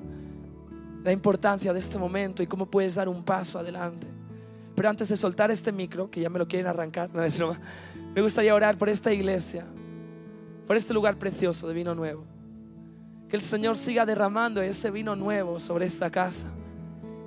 la 1.03 1.11
importancia 1.11 1.73
de 1.73 1.79
este 1.79 1.97
momento 1.97 2.43
y 2.43 2.47
cómo 2.47 2.65
puedes 2.65 2.95
dar 2.95 3.09
un 3.09 3.23
paso 3.23 3.59
adelante. 3.59 4.07
Pero 4.75 4.89
antes 4.89 5.09
de 5.09 5.17
soltar 5.17 5.51
este 5.51 5.71
micro, 5.71 6.09
que 6.09 6.21
ya 6.21 6.29
me 6.29 6.39
lo 6.39 6.47
quieren 6.47 6.67
arrancar, 6.67 7.09
no 7.13 7.23
es 7.23 7.37
broma, 7.37 7.59
me 8.15 8.21
gustaría 8.21 8.53
orar 8.53 8.77
por 8.77 8.89
esta 8.89 9.11
iglesia, 9.11 9.65
por 10.67 10.77
este 10.77 10.93
lugar 10.93 11.17
precioso 11.17 11.67
de 11.67 11.73
vino 11.73 11.95
nuevo. 11.95 12.23
Que 13.27 13.35
el 13.35 13.41
Señor 13.41 13.77
siga 13.77 14.05
derramando 14.05 14.61
ese 14.61 14.91
vino 14.91 15.15
nuevo 15.15 15.59
sobre 15.59 15.85
esta 15.85 16.09
casa. 16.09 16.47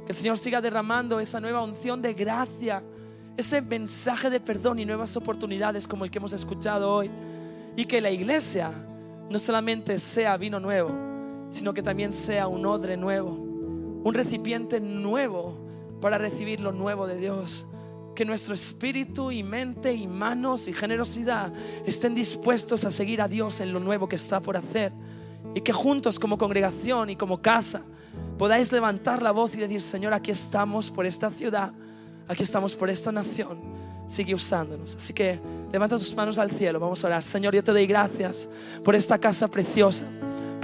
Que 0.05 0.13
el 0.13 0.17
Señor 0.17 0.39
siga 0.39 0.61
derramando 0.61 1.19
esa 1.19 1.41
nueva 1.41 1.63
unción 1.63 2.03
de 2.03 2.13
gracia, 2.13 2.83
ese 3.37 3.63
mensaje 3.63 4.29
de 4.29 4.39
perdón 4.39 4.79
y 4.79 4.85
nuevas 4.85 5.17
oportunidades 5.17 5.89
como 5.89 6.05
el 6.05 6.11
que 6.11 6.19
hemos 6.19 6.35
escuchado 6.35 6.93
hoy. 6.93 7.11
Y 7.77 7.87
que 7.87 8.01
la 8.01 8.11
iglesia 8.11 8.71
no 9.31 9.39
solamente 9.39 9.99
sea 9.99 10.37
vino 10.37 10.61
nuevo, 10.61 10.91
sino 11.51 11.73
que 11.73 11.83
también 11.83 12.13
sea 12.13 12.49
un 12.49 12.67
odre 12.67 12.97
nuevo 12.97 13.54
un 14.05 14.15
recipiente 14.15 14.81
nuevo 14.81 15.57
para 16.01 16.19
recibir 16.19 16.61
lo 16.61 16.71
nuevo 16.71 17.07
de 17.07 17.19
Dios. 17.19 17.67
Que 18.15 18.25
nuestro 18.25 18.55
espíritu 18.55 19.33
y 19.33 19.43
mente 19.43 19.93
y 19.93 20.07
manos 20.07 20.69
y 20.69 20.73
generosidad 20.73 21.53
estén 21.85 22.15
dispuestos 22.15 22.85
a 22.85 22.93
seguir 22.93 23.21
a 23.21 23.27
Dios 23.27 23.59
en 23.61 23.73
lo 23.73 23.81
nuevo 23.81 24.09
que 24.09 24.17
está 24.17 24.39
por 24.41 24.57
hacer. 24.57 24.93
Y 25.55 25.63
que 25.63 25.73
juntos 25.73 26.21
como 26.21 26.39
congregación 26.39 27.11
y 27.11 27.17
como 27.17 27.43
casa 27.43 27.83
podáis 28.39 28.71
levantar 28.71 29.23
la 29.23 29.33
voz 29.33 29.55
y 29.55 29.59
decir, 29.59 29.81
Señor, 29.81 30.13
aquí 30.13 30.31
estamos 30.31 30.91
por 30.91 31.07
esta 31.07 31.31
ciudad, 31.31 31.73
aquí 32.29 32.43
estamos 32.43 32.77
por 32.77 32.91
esta 32.91 33.11
nación. 33.11 33.59
Sigue 34.07 34.35
usándonos. 34.35 34.95
Así 34.95 35.15
que 35.15 35.41
levanta 35.73 35.97
tus 35.97 36.15
manos 36.15 36.39
al 36.39 36.51
cielo. 36.51 36.79
Vamos 36.79 37.03
a 37.03 37.07
orar. 37.07 37.23
Señor, 37.23 37.55
yo 37.55 37.65
te 37.65 37.73
doy 37.73 37.87
gracias 37.87 38.49
por 38.85 38.95
esta 38.95 39.19
casa 39.19 39.49
preciosa 39.49 40.05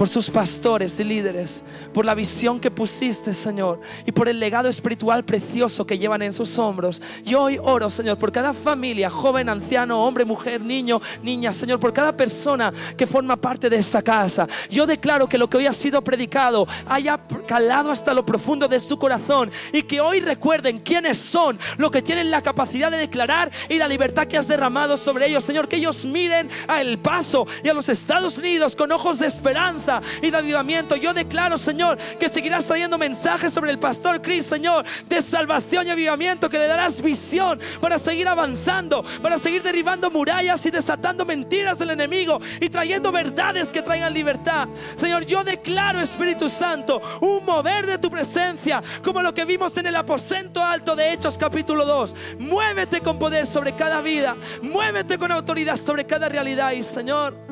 por 0.00 0.08
sus 0.08 0.30
pastores 0.30 0.98
y 0.98 1.04
líderes, 1.04 1.62
por 1.92 2.06
la 2.06 2.14
visión 2.14 2.58
que 2.58 2.70
pusiste, 2.70 3.34
Señor, 3.34 3.82
y 4.06 4.12
por 4.12 4.30
el 4.30 4.40
legado 4.40 4.70
espiritual 4.70 5.26
precioso 5.26 5.86
que 5.86 5.98
llevan 5.98 6.22
en 6.22 6.32
sus 6.32 6.58
hombros. 6.58 7.02
Yo 7.22 7.42
hoy 7.42 7.58
oro, 7.62 7.90
Señor, 7.90 8.16
por 8.16 8.32
cada 8.32 8.54
familia, 8.54 9.10
joven, 9.10 9.50
anciano, 9.50 10.02
hombre, 10.02 10.24
mujer, 10.24 10.62
niño, 10.62 11.02
niña, 11.22 11.52
Señor, 11.52 11.80
por 11.80 11.92
cada 11.92 12.16
persona 12.16 12.72
que 12.96 13.06
forma 13.06 13.36
parte 13.36 13.68
de 13.68 13.76
esta 13.76 14.00
casa. 14.00 14.48
Yo 14.70 14.86
declaro 14.86 15.28
que 15.28 15.36
lo 15.36 15.50
que 15.50 15.58
hoy 15.58 15.66
ha 15.66 15.72
sido 15.74 16.02
predicado 16.02 16.66
haya 16.88 17.20
calado 17.46 17.90
hasta 17.90 18.14
lo 18.14 18.24
profundo 18.24 18.68
de 18.68 18.80
su 18.80 18.98
corazón 18.98 19.50
y 19.70 19.82
que 19.82 20.00
hoy 20.00 20.20
recuerden 20.20 20.78
quiénes 20.78 21.18
son, 21.18 21.58
lo 21.76 21.90
que 21.90 22.00
tienen 22.00 22.30
la 22.30 22.40
capacidad 22.40 22.90
de 22.90 22.96
declarar 22.96 23.50
y 23.68 23.76
la 23.76 23.86
libertad 23.86 24.28
que 24.28 24.38
has 24.38 24.48
derramado 24.48 24.96
sobre 24.96 25.26
ellos, 25.26 25.44
Señor, 25.44 25.68
que 25.68 25.76
ellos 25.76 26.06
miren 26.06 26.48
a 26.68 26.80
El 26.80 27.00
Paso 27.00 27.46
y 27.62 27.68
a 27.68 27.74
los 27.74 27.90
Estados 27.90 28.38
Unidos 28.38 28.74
con 28.74 28.90
ojos 28.92 29.18
de 29.18 29.26
esperanza 29.26 29.89
y 30.22 30.30
de 30.30 30.36
avivamiento. 30.36 30.96
Yo 30.96 31.12
declaro, 31.12 31.58
Señor, 31.58 31.98
que 32.18 32.28
seguirás 32.28 32.66
trayendo 32.66 32.98
mensajes 32.98 33.52
sobre 33.52 33.70
el 33.70 33.78
pastor 33.78 34.22
Chris, 34.22 34.46
Señor, 34.46 34.84
de 35.08 35.22
salvación 35.22 35.86
y 35.86 35.90
avivamiento, 35.90 36.48
que 36.48 36.58
le 36.58 36.66
darás 36.66 37.02
visión 37.02 37.58
para 37.80 37.98
seguir 37.98 38.28
avanzando, 38.28 39.04
para 39.22 39.38
seguir 39.38 39.62
derribando 39.62 40.10
murallas 40.10 40.64
y 40.66 40.70
desatando 40.70 41.24
mentiras 41.24 41.78
del 41.78 41.90
enemigo 41.90 42.40
y 42.60 42.68
trayendo 42.68 43.10
verdades 43.10 43.72
que 43.72 43.82
traigan 43.82 44.14
libertad. 44.14 44.68
Señor, 44.96 45.24
yo 45.24 45.42
declaro, 45.42 46.00
Espíritu 46.00 46.48
Santo, 46.48 47.00
un 47.20 47.44
mover 47.44 47.86
de 47.86 47.98
tu 47.98 48.10
presencia, 48.10 48.82
como 49.02 49.22
lo 49.22 49.34
que 49.34 49.44
vimos 49.44 49.76
en 49.76 49.86
el 49.86 49.96
aposento 49.96 50.62
alto 50.62 50.94
de 50.94 51.12
Hechos 51.12 51.38
capítulo 51.38 51.84
2. 51.84 52.14
Muévete 52.38 53.00
con 53.00 53.18
poder 53.18 53.46
sobre 53.46 53.74
cada 53.74 54.00
vida, 54.00 54.36
muévete 54.62 55.18
con 55.18 55.32
autoridad 55.32 55.76
sobre 55.76 56.04
cada 56.04 56.28
realidad 56.28 56.72
y 56.72 56.82
Señor. 56.82 57.49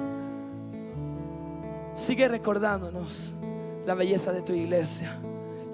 Sigue 1.98 2.28
recordándonos 2.28 3.34
la 3.84 3.92
belleza 3.94 4.30
de 4.30 4.40
tu 4.40 4.52
iglesia 4.52 5.18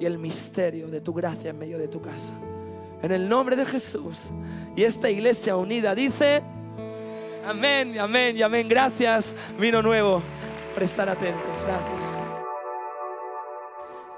y 0.00 0.06
el 0.06 0.16
misterio 0.16 0.88
de 0.88 1.02
tu 1.02 1.12
gracia 1.12 1.50
en 1.50 1.58
medio 1.58 1.76
de 1.76 1.86
tu 1.86 2.00
casa. 2.00 2.32
En 3.02 3.12
el 3.12 3.28
nombre 3.28 3.56
de 3.56 3.66
Jesús. 3.66 4.32
Y 4.74 4.84
esta 4.84 5.10
iglesia 5.10 5.54
unida 5.54 5.94
dice, 5.94 6.42
amén, 7.46 7.98
amén 8.00 8.38
y 8.38 8.42
amén. 8.42 8.66
Gracias, 8.70 9.36
vino 9.60 9.82
nuevo, 9.82 10.22
por 10.72 10.82
estar 10.82 11.10
atentos. 11.10 11.62
Gracias. 11.66 12.22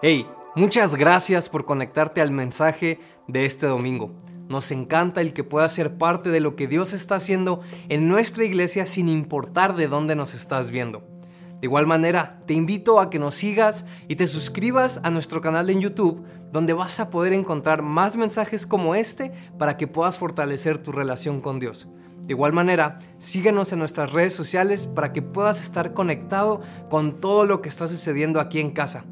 Hey, 0.01 0.29
muchas 0.55 0.95
gracias 0.95 1.49
por 1.49 1.65
conectarte 1.65 2.21
al 2.21 2.31
mensaje 2.31 3.01
de 3.27 3.47
este 3.47 3.67
domingo. 3.67 4.13
Nos 4.49 4.71
encanta 4.71 5.21
el 5.23 5.33
que 5.33 5.43
puedas 5.43 5.73
ser 5.73 5.99
parte 5.99 6.29
de 6.29 6.39
lo 6.39 6.55
que 6.55 6.69
Dios 6.69 6.93
está 6.93 7.17
haciendo 7.17 7.63
en 7.89 8.07
nuestra 8.07 8.45
iglesia 8.45 8.87
sin 8.87 9.09
importar 9.09 9.75
de 9.75 9.89
dónde 9.89 10.15
nos 10.15 10.35
estás 10.35 10.71
viendo. 10.71 11.16
De 11.61 11.67
igual 11.67 11.87
manera, 11.87 12.41
te 12.47 12.55
invito 12.55 13.01
a 13.01 13.09
que 13.09 13.19
nos 13.19 13.35
sigas 13.35 13.87
y 14.09 14.17
te 14.17 14.27
suscribas 14.27 15.01
a 15.03 15.11
nuestro 15.11 15.41
canal 15.41 15.71
en 15.71 15.81
YouTube, 15.81 16.23
donde 16.53 16.75
vas 16.75 17.01
a 17.01 17.09
poder 17.09 17.33
encontrar 17.33 17.83
más 17.83 18.17
mensajes 18.17 18.67
como 18.67 18.95
este 18.95 19.33
para 19.59 19.77
que 19.77 19.87
puedas 19.87 20.19
fortalecer 20.19 20.79
tu 20.79 20.93
relación 20.93 21.41
con 21.41 21.59
Dios. 21.59 21.89
De 22.27 22.33
igual 22.33 22.53
manera, 22.53 22.99
síguenos 23.19 23.73
en 23.73 23.79
nuestras 23.79 24.13
redes 24.13 24.35
sociales 24.35 24.87
para 24.87 25.13
que 25.13 25.23
puedas 25.23 25.63
estar 25.63 25.95
conectado 25.95 26.61
con 26.91 27.21
todo 27.21 27.45
lo 27.45 27.63
que 27.63 27.69
está 27.69 27.89
sucediendo 27.89 28.41
aquí 28.41 28.61
en 28.61 28.73
casa. 28.73 29.05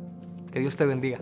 Que 0.53 0.61
Dios 0.61 0.76
te 0.76 0.84
bendiga. 0.84 1.20